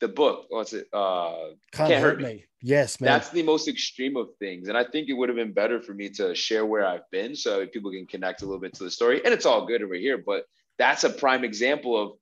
[0.00, 0.46] the book.
[0.48, 0.86] What's it?
[0.92, 2.46] Uh, Can't, hurt, me.
[2.62, 3.08] Yes, man.
[3.08, 5.94] that's the most extreme of things, and I think it would have been better for
[5.94, 8.90] me to share where I've been, so people can connect a little bit to the
[8.90, 9.22] story.
[9.24, 10.44] And it's all good over here, but
[10.78, 12.12] that's a prime example of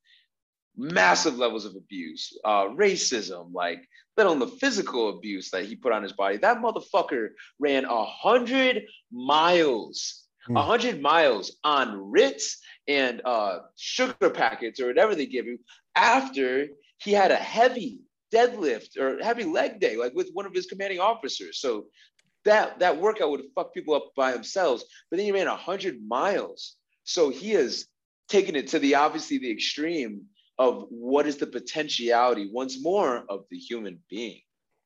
[0.79, 3.81] massive levels of abuse, uh, racism, like
[4.17, 6.37] let alone the physical abuse that he put on his body.
[6.39, 10.65] That motherfucker ran a hundred miles, a Mm.
[10.65, 15.59] hundred miles on Ritz and uh, sugar packets or whatever they give you
[15.95, 16.69] after
[16.99, 18.01] he had a heavy
[18.33, 21.61] deadlift or heavy leg day, like with one of his commanding officers.
[21.61, 21.87] So
[22.45, 24.85] that that workout would fucked people up by themselves.
[25.11, 26.77] But then he ran a hundred miles.
[27.05, 27.87] So he has
[28.29, 30.23] taken it to the obviously the extreme
[30.59, 34.41] of what is the potentiality once more of the human being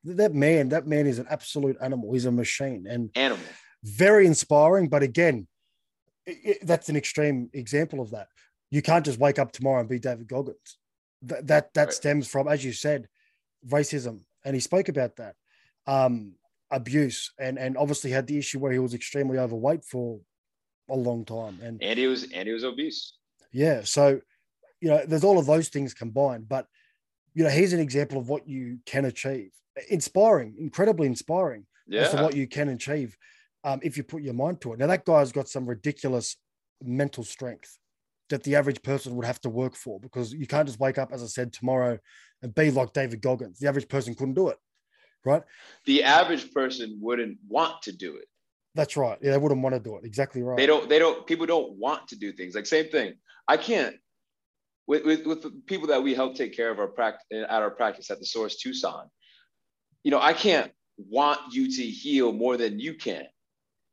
[0.05, 2.11] that man, that man is an absolute animal.
[2.11, 3.45] He's a machine and animal.
[3.83, 4.89] very inspiring.
[4.89, 5.47] But again,
[6.27, 8.27] i i that's an extreme example of that.
[8.69, 10.77] You can't just wake up tomorrow and be David Goggins.
[11.21, 11.93] That that, that Right.
[11.93, 13.07] stems from, as you said,
[13.65, 15.35] racism, and he spoke about that,
[15.87, 16.33] um,
[16.69, 20.19] abuse, and and obviously had the issue where he was extremely overweight for
[20.89, 23.13] a long time, and And he was and he was obese.
[23.53, 24.19] yeah, so
[24.83, 26.49] you know, there's all of those things combined.
[26.49, 26.67] But
[27.33, 29.51] you know, here's an example of what you can achieve.
[29.89, 33.15] Inspiring, incredibly inspiring as to what you can achieve
[33.63, 34.79] um, if you put your mind to it.
[34.79, 36.35] Now, that guy's got some ridiculous
[36.83, 37.79] mental strength
[38.29, 41.11] that the average person would have to work for because you can't just wake up,
[41.13, 41.97] as I said, tomorrow
[42.41, 43.59] and be like David Goggins.
[43.59, 44.57] The average person couldn't do it,
[45.23, 45.43] right?
[45.85, 48.25] The average person wouldn't want to do it.
[48.75, 49.17] That's right.
[49.21, 50.03] Yeah, they wouldn't want to do it.
[50.03, 50.57] Exactly right.
[50.57, 50.89] They don't.
[50.89, 51.25] They don't.
[51.25, 52.53] People don't want to do things.
[52.53, 53.13] Like same thing.
[53.47, 53.95] I can't.
[54.85, 57.71] With, with, with the people that we help take care of our practice at our
[57.71, 59.09] practice at the Source Tucson,
[60.03, 63.25] you know, I can't want you to heal more than you can.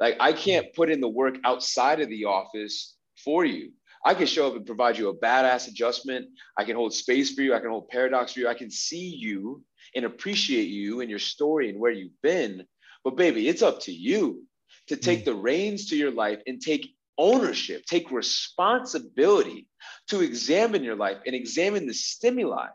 [0.01, 3.73] Like I can't put in the work outside of the office for you.
[4.05, 6.27] I can show up and provide you a badass adjustment.
[6.57, 7.55] I can hold space for you.
[7.55, 8.49] I can hold paradox for you.
[8.49, 9.63] I can see you
[9.95, 12.65] and appreciate you and your story and where you've been.
[13.05, 14.45] But baby, it's up to you
[14.89, 15.25] to take mm.
[15.27, 19.69] the reins to your life and take ownership, take responsibility
[20.09, 22.69] to examine your life and examine the stimuli.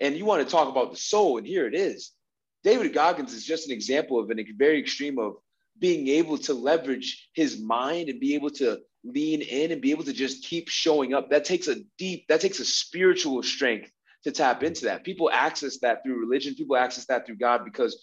[0.00, 2.10] And you want to talk about the soul, and here it is.
[2.64, 5.36] David Goggins is just an example of a very extreme of
[5.78, 10.04] being able to leverage his mind and be able to lean in and be able
[10.04, 11.30] to just keep showing up.
[11.30, 13.90] That takes a deep, that takes a spiritual strength
[14.24, 15.04] to tap into that.
[15.04, 18.02] People access that through religion, people access that through God because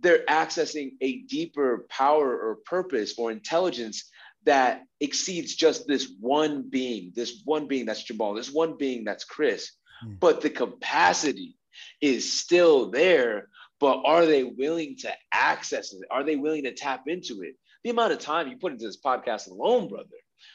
[0.00, 4.08] they're accessing a deeper power or purpose or intelligence
[4.44, 9.24] that exceeds just this one being, this one being that's Jamal, this one being that's
[9.24, 9.70] Chris.
[10.02, 10.14] Hmm.
[10.20, 11.56] But the capacity
[12.00, 13.48] is still there.
[13.80, 16.00] But are they willing to access it?
[16.10, 17.54] Are they willing to tap into it?
[17.84, 20.08] The amount of time you put into this podcast alone, brother,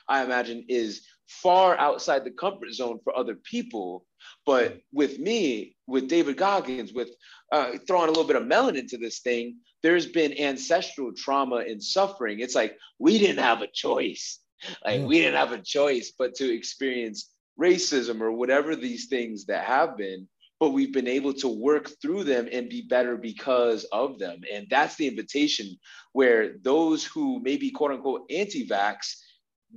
[0.08, 4.06] I imagine is far outside the comfort zone for other people.
[4.46, 7.10] But with me, with David Goggins, with
[7.52, 11.84] uh, throwing a little bit of melon into this thing, there's been ancestral trauma and
[11.84, 12.40] suffering.
[12.40, 14.40] It's like we didn't have a choice.
[14.86, 15.06] Like Yeah.
[15.06, 17.30] we didn't have a choice but to experience
[17.60, 20.28] racism or whatever these things that have been.
[20.60, 24.42] But we've been able to work through them and be better because of them.
[24.52, 25.76] And that's the invitation
[26.14, 29.18] where those who may be quote unquote anti vax,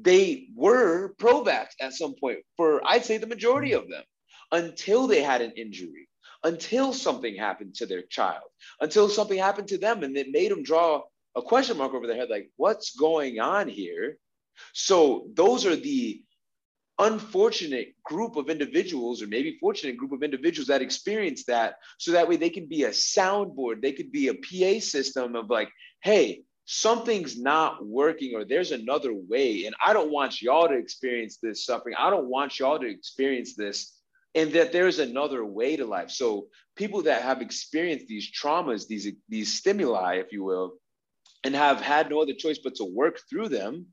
[0.01, 4.05] they were pro vax at some point for, I'd say, the majority of them
[4.53, 6.06] until they had an injury,
[6.47, 8.49] until something happened to their child,
[8.81, 11.03] until something happened to them and it made them draw
[11.35, 14.17] a question mark over their head like, what's going on here?
[14.73, 16.23] So those are the
[17.01, 22.27] unfortunate group of individuals or maybe fortunate group of individuals that experience that so that
[22.27, 25.69] way they can be a soundboard they could be a pa system of like
[26.03, 31.37] hey something's not working or there's another way and i don't want y'all to experience
[31.43, 33.96] this suffering i don't want y'all to experience this
[34.37, 39.09] and that there's another way to life so people that have experienced these traumas these
[39.29, 40.75] these stimuli if you will
[41.45, 43.87] and have had no other choice but to work through them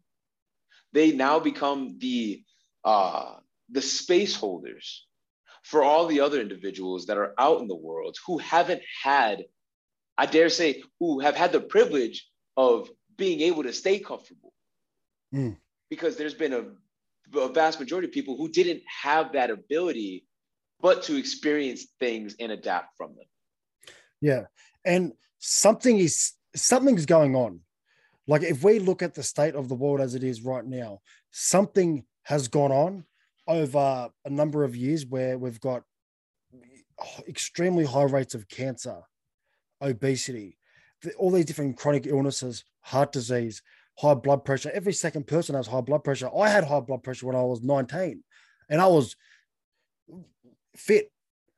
[0.91, 2.43] they now become the
[2.85, 3.33] uh,
[3.69, 5.07] the space holders
[5.63, 9.45] for all the other individuals that are out in the world who haven't had,
[10.17, 14.53] I dare say, who have had the privilege of being able to stay comfortable.
[15.33, 15.57] Mm.
[15.89, 20.25] Because there's been a, a vast majority of people who didn't have that ability,
[20.83, 23.25] but to experience things and adapt from them.
[24.21, 24.43] Yeah.
[24.85, 27.61] And something is something's going on.
[28.27, 30.99] Like if we look at the state of the world as it is right now,
[31.31, 33.05] something has gone on
[33.47, 35.83] over a number of years where we've got
[37.27, 39.01] extremely high rates of cancer,
[39.81, 40.57] obesity,
[41.17, 43.61] all these different chronic illnesses, heart disease,
[43.99, 44.71] high blood pressure.
[44.73, 46.29] Every second person has high blood pressure.
[46.37, 48.23] I had high blood pressure when I was 19
[48.69, 49.15] and I was
[50.75, 51.11] fit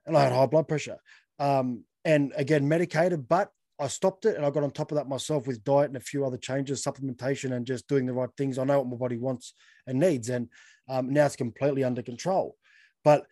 [0.06, 0.98] and I had high blood pressure.
[1.40, 5.10] Um, and again, medicated, but I stopped it and I got on top of that
[5.10, 8.58] myself with diet and a few other changes, supplementation, and just doing the right things.
[8.58, 9.54] I know what my body wants
[9.86, 10.50] and needs, and
[10.88, 12.56] um, now it's completely under control.
[13.04, 13.26] But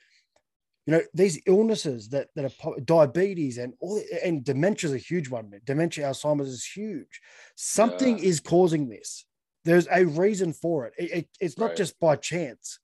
[0.86, 5.30] you know these illnesses that that are diabetes and all and dementia is a huge
[5.30, 5.50] one.
[5.66, 7.22] Dementia, Alzheimer's is huge.
[7.56, 8.26] Something yeah.
[8.26, 9.26] is causing this.
[9.64, 10.94] There's a reason for it.
[10.98, 11.78] it, it it's not right.
[11.78, 12.80] just by chance.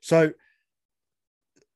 [0.00, 0.32] So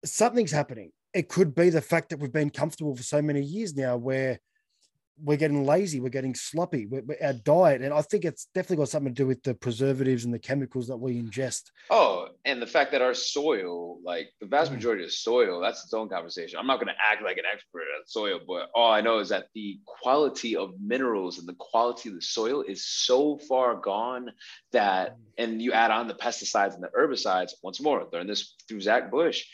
[0.04, 0.90] something's happening.
[1.12, 4.40] It could be the fact that we've been comfortable for so many years now, where
[5.22, 8.78] we're getting lazy, we're getting sloppy, we're, we're, our diet, and I think it's definitely
[8.78, 11.70] got something to do with the preservatives and the chemicals that we ingest.
[11.90, 14.74] Oh, and the fact that our soil, like the vast mm.
[14.74, 16.58] majority of soil, that's its own conversation.
[16.58, 19.28] I'm not going to act like an expert at soil, but all I know is
[19.28, 24.32] that the quality of minerals and the quality of the soil is so far gone
[24.72, 25.20] that, mm.
[25.38, 27.52] and you add on the pesticides and the herbicides.
[27.62, 29.44] Once more, learn this through Zach Bush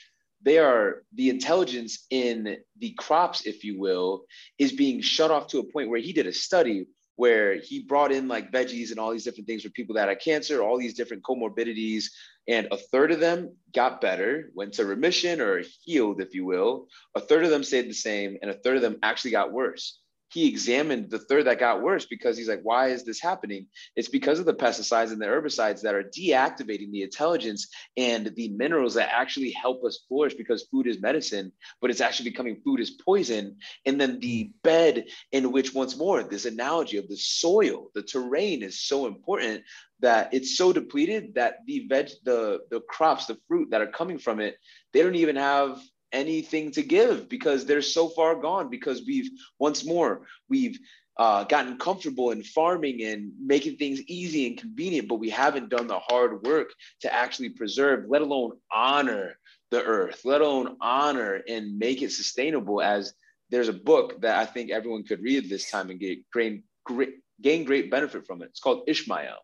[0.43, 4.25] they are the intelligence in the crops, if you will,
[4.59, 6.87] is being shut off to a point where he did a study
[7.17, 10.21] where he brought in like veggies and all these different things for people that had
[10.21, 12.05] cancer, all these different comorbidities,
[12.49, 16.87] and a third of them got better, went to remission or healed, if you will.
[17.15, 19.99] A third of them stayed the same, and a third of them actually got worse
[20.31, 23.67] he examined the third that got worse because he's like, why is this happening?
[23.97, 28.49] It's because of the pesticides and the herbicides that are deactivating the intelligence and the
[28.51, 32.81] minerals that actually help us flourish because food is medicine, but it's actually becoming food
[32.81, 33.57] is poison.
[33.87, 38.63] And then the bed in which, once more, this analogy of the soil, the terrain
[38.63, 39.65] is so important
[39.99, 44.19] that it's so depleted that the veg, the, the crops, the fruit that are coming
[44.19, 44.57] from it,
[44.93, 45.79] they don't even have
[46.13, 50.79] anything to give because they're so far gone because we've once more we've
[51.17, 55.87] uh, gotten comfortable in farming and making things easy and convenient but we haven't done
[55.87, 59.35] the hard work to actually preserve let alone honor
[59.71, 63.13] the earth let alone honor and make it sustainable as
[63.51, 67.15] there's a book that i think everyone could read this time and get gain great
[67.41, 68.47] gain great benefit from it.
[68.47, 69.39] It's called ishmael.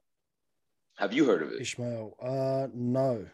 [0.98, 1.60] Have you heard of it?
[1.60, 2.16] Ishmael.
[2.20, 3.26] Uh no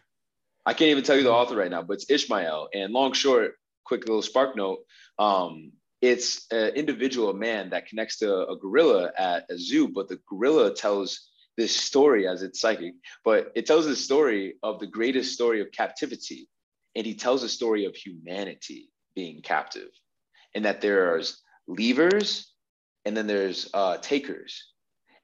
[0.65, 2.69] I can't even tell you the author right now, but it's Ishmael.
[2.73, 4.79] And long short, quick little spark note.
[5.19, 10.09] Um, it's an individual, a man that connects to a gorilla at a zoo, but
[10.09, 14.87] the gorilla tells this story as it's psychic, but it tells the story of the
[14.87, 16.49] greatest story of captivity.
[16.95, 19.89] And he tells the story of humanity being captive
[20.55, 22.45] and that there's leavers
[23.05, 24.72] and then there's uh, takers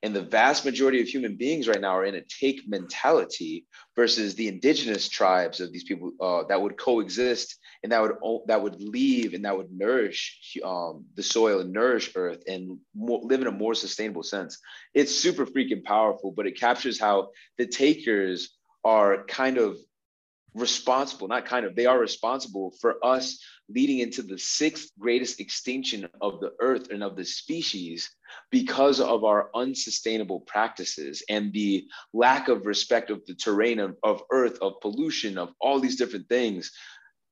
[0.01, 4.35] and the vast majority of human beings right now are in a take mentality versus
[4.35, 8.81] the indigenous tribes of these people uh, that would coexist and that would that would
[8.81, 13.47] leave and that would nourish um, the soil and nourish earth and more, live in
[13.47, 14.59] a more sustainable sense.
[14.93, 19.77] It's super freaking powerful, but it captures how the takers are kind of
[20.53, 23.39] responsible, not kind of, they are responsible for us
[23.69, 28.09] leading into the sixth greatest extinction of the earth and of the species
[28.51, 34.23] because of our unsustainable practices and the lack of respect of the terrain of, of
[34.31, 36.71] earth, of pollution, of all these different things.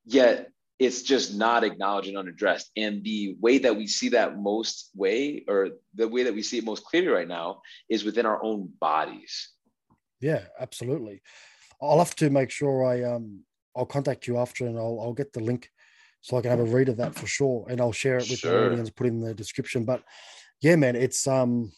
[0.06, 2.70] Yet it's just not acknowledged and unaddressed.
[2.78, 6.60] And the way that we see that most way, or the way that we see
[6.60, 9.50] it most clearly right now, is within our own bodies.
[10.20, 11.22] Yeah, absolutely.
[11.82, 13.44] I'll have to make sure I um
[13.76, 15.70] I'll contact you after and I'll I'll get the link
[16.22, 18.39] so I can have a read of that for sure, and I'll share it with
[18.39, 18.51] sure.
[18.51, 19.86] the audience, put in the description.
[19.86, 20.03] But
[20.61, 21.72] yeah, man, it's um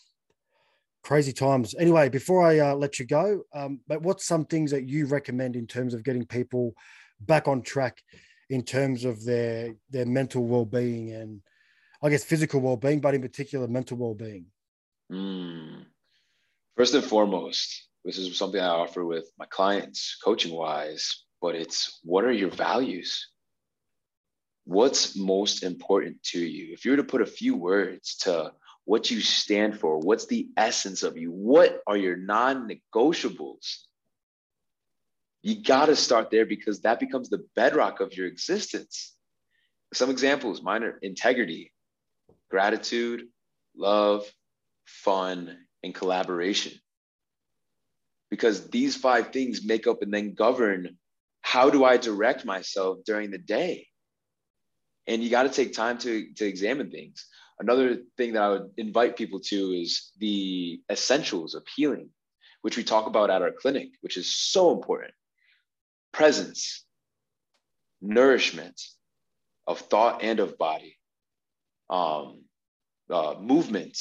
[1.04, 1.76] crazy times.
[1.78, 5.56] Anyway, before I uh, let you go, um, but what's some things that you recommend
[5.56, 6.74] in terms of getting people
[7.22, 8.02] back on track
[8.50, 11.42] in terms of their their mental well being and
[12.02, 14.46] I guess physical well being, but in particular mental well being?
[15.12, 15.86] Mm.
[16.78, 22.00] First and foremost, this is something I offer with my clients, coaching wise, but it's
[22.04, 23.28] what are your values?
[24.70, 26.74] What's most important to you?
[26.74, 28.54] If you were to put a few words to
[28.86, 31.32] what you stand for, what's the essence of you?
[31.32, 33.78] What are your non negotiables?
[35.42, 39.16] You got to start there because that becomes the bedrock of your existence.
[39.92, 41.74] Some examples mine are integrity,
[42.52, 43.24] gratitude,
[43.76, 44.32] love,
[44.86, 46.74] fun, and collaboration
[48.30, 50.96] because these five things make up and then govern
[51.42, 53.89] how do I direct myself during the day?
[55.10, 57.26] And you got to take time to, to examine things.
[57.60, 62.10] Another thing that I would invite people to is the essentials of healing,
[62.62, 65.14] which we talk about at our clinic, which is so important
[66.12, 66.86] presence,
[68.02, 68.80] nourishment
[69.66, 70.96] of thought and of body,
[71.90, 72.44] um,
[73.10, 73.98] uh, movement,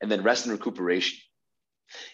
[0.00, 1.18] and then rest and recuperation.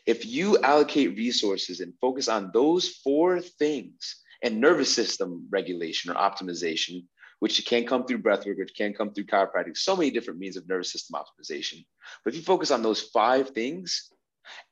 [0.05, 6.14] If you allocate resources and focus on those four things and nervous system regulation or
[6.14, 7.05] optimization,
[7.41, 10.57] which you can come through breathwork, which can come through chiropractic, so many different means
[10.57, 11.84] of nervous system optimization.
[12.24, 14.11] But if you focus on those five things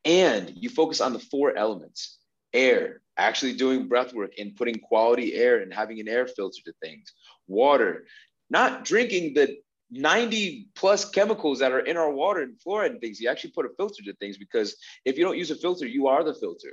[0.04, 2.18] and you focus on the four elements,
[2.52, 6.72] air, actually doing breath work and putting quality air and having an air filter to
[6.82, 7.12] things,
[7.46, 8.06] water,
[8.50, 9.56] not drinking the
[9.90, 13.20] 90 plus chemicals that are in our water and fluoride and things.
[13.20, 16.08] You actually put a filter to things because if you don't use a filter, you
[16.08, 16.72] are the filter.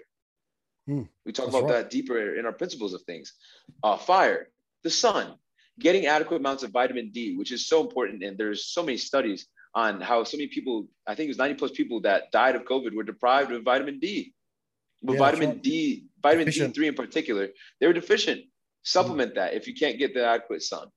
[0.88, 1.74] Hmm, we talk about right.
[1.74, 3.34] that deeper in our principles of things.
[3.84, 4.50] Uh, fire,
[4.84, 5.36] the sun,
[5.80, 8.24] getting adequate amounts of vitamin D, which is so important.
[8.24, 11.56] And there's so many studies on how so many people, I think it was 90
[11.56, 14.34] plus people that died of COVID were deprived of vitamin D.
[15.02, 15.64] But yeah, vitamin right.
[15.64, 16.76] D, vitamin deficient.
[16.76, 17.50] D3 in particular,
[17.80, 18.42] they were deficient.
[18.84, 19.36] Supplement mm.
[19.36, 20.88] that if you can't get the adequate sun.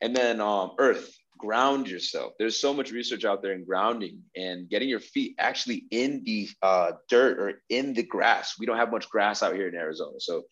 [0.00, 2.34] And then um, earth, ground yourself.
[2.38, 6.48] There's so much research out there in grounding and getting your feet actually in the
[6.62, 8.56] uh, dirt or in the grass.
[8.58, 10.20] We don't have much grass out here in Arizona.
[10.20, 10.42] So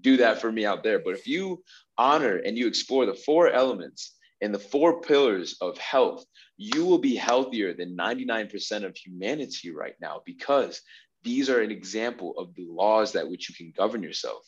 [0.00, 0.98] do that for me out there.
[0.98, 1.62] But if you
[1.98, 6.24] honor and you explore the four elements and the four pillars of health,
[6.56, 10.80] you will be healthier than 99% of humanity right now because
[11.22, 14.46] these are an example of the laws that which you can govern yourself.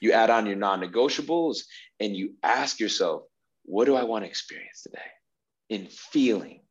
[0.00, 1.60] You add on your non negotiables
[1.98, 3.22] and you ask yourself,
[3.64, 4.98] what do I want to experience today?
[5.68, 6.62] In feeling.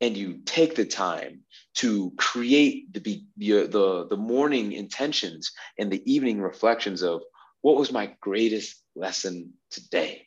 [0.00, 1.42] And you take the time
[1.76, 7.22] to create the, the, the morning intentions and the evening reflections of
[7.62, 10.26] what was my greatest lesson today?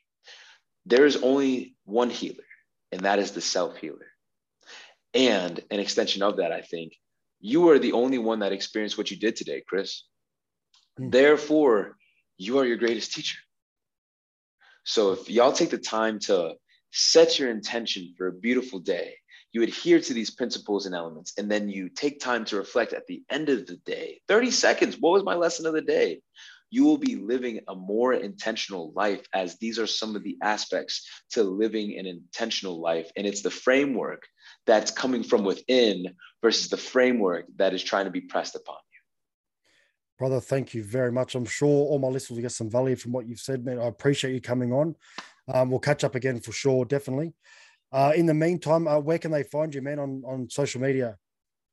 [0.85, 2.43] There is only one healer,
[2.91, 4.07] and that is the self healer.
[5.13, 6.93] And an extension of that, I think,
[7.39, 10.03] you are the only one that experienced what you did today, Chris.
[10.99, 11.11] Mm.
[11.11, 11.97] Therefore,
[12.37, 13.37] you are your greatest teacher.
[14.83, 16.55] So if y'all take the time to
[16.91, 19.15] set your intention for a beautiful day,
[19.51, 23.07] you adhere to these principles and elements, and then you take time to reflect at
[23.07, 24.97] the end of the day 30 seconds.
[24.99, 26.21] What was my lesson of the day?
[26.75, 31.07] You will be living a more intentional life, as these are some of the aspects
[31.29, 33.09] to living an intentional life.
[33.15, 34.23] And it's the framework
[34.65, 38.75] that's coming from within versus the framework that is trying to be pressed upon.
[38.75, 38.99] You.
[40.19, 41.35] Brother, thank you very much.
[41.35, 43.79] I'm sure all my listeners will get some value from what you've said, man.
[43.79, 44.97] I appreciate you coming on.
[45.47, 47.35] Um, we'll catch up again for sure, definitely.
[47.89, 51.15] Uh, in the meantime, uh, where can they find you, man, on, on social media?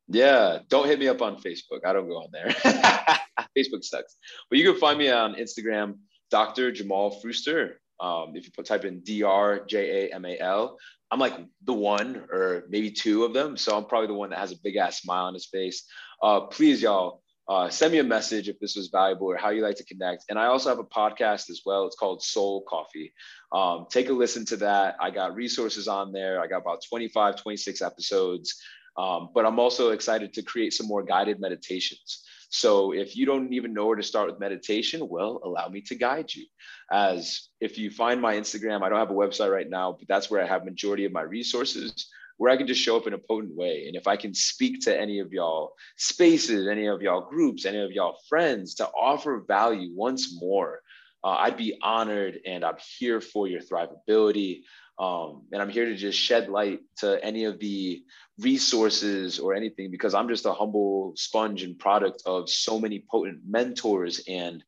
[0.06, 1.80] Yeah, don't hit me up on Facebook.
[1.84, 2.54] I don't go on there.
[3.56, 4.16] Facebook sucks.
[4.48, 5.98] But you can find me on Instagram,
[6.30, 6.72] Dr.
[6.72, 7.74] Jamal Früster.
[8.00, 10.78] Um, if you put, type in D R J A M A L,
[11.10, 13.56] I'm like the one or maybe two of them.
[13.56, 15.84] So I'm probably the one that has a big ass smile on his face.
[16.22, 19.62] Uh, please, y'all, uh, send me a message if this was valuable or how you
[19.62, 20.24] like to connect.
[20.30, 21.86] And I also have a podcast as well.
[21.86, 23.12] It's called Soul Coffee.
[23.52, 24.96] Um, take a listen to that.
[25.00, 26.40] I got resources on there.
[26.40, 28.62] I got about 25, 26 episodes.
[28.96, 32.24] Um, but I'm also excited to create some more guided meditations.
[32.54, 35.94] So if you don't even know where to start with meditation, well, allow me to
[35.94, 36.44] guide you.
[36.90, 40.30] As if you find my Instagram, I don't have a website right now, but that's
[40.30, 43.18] where I have majority of my resources where I can just show up in a
[43.18, 43.86] potent way.
[43.86, 47.80] And if I can speak to any of y'all spaces, any of y'all groups, any
[47.80, 50.80] of y'all friends to offer value once more,
[51.24, 54.62] uh, I'd be honored and I'm here for your thrivability.
[54.98, 58.02] Um, and I'm here to just shed light to any of the
[58.38, 63.40] resources or anything because I'm just a humble sponge and product of so many potent
[63.48, 64.62] mentors and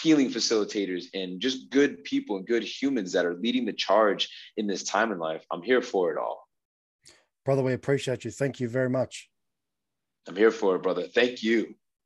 [0.00, 4.66] healing facilitators and just good people and good humans that are leading the charge in
[4.66, 5.44] this time in life.
[5.50, 6.48] I'm here for it all.
[7.44, 8.30] Brother, we appreciate you.
[8.30, 9.28] Thank you very much.
[10.26, 11.06] I'm here for it, brother.
[11.06, 11.74] Thank you.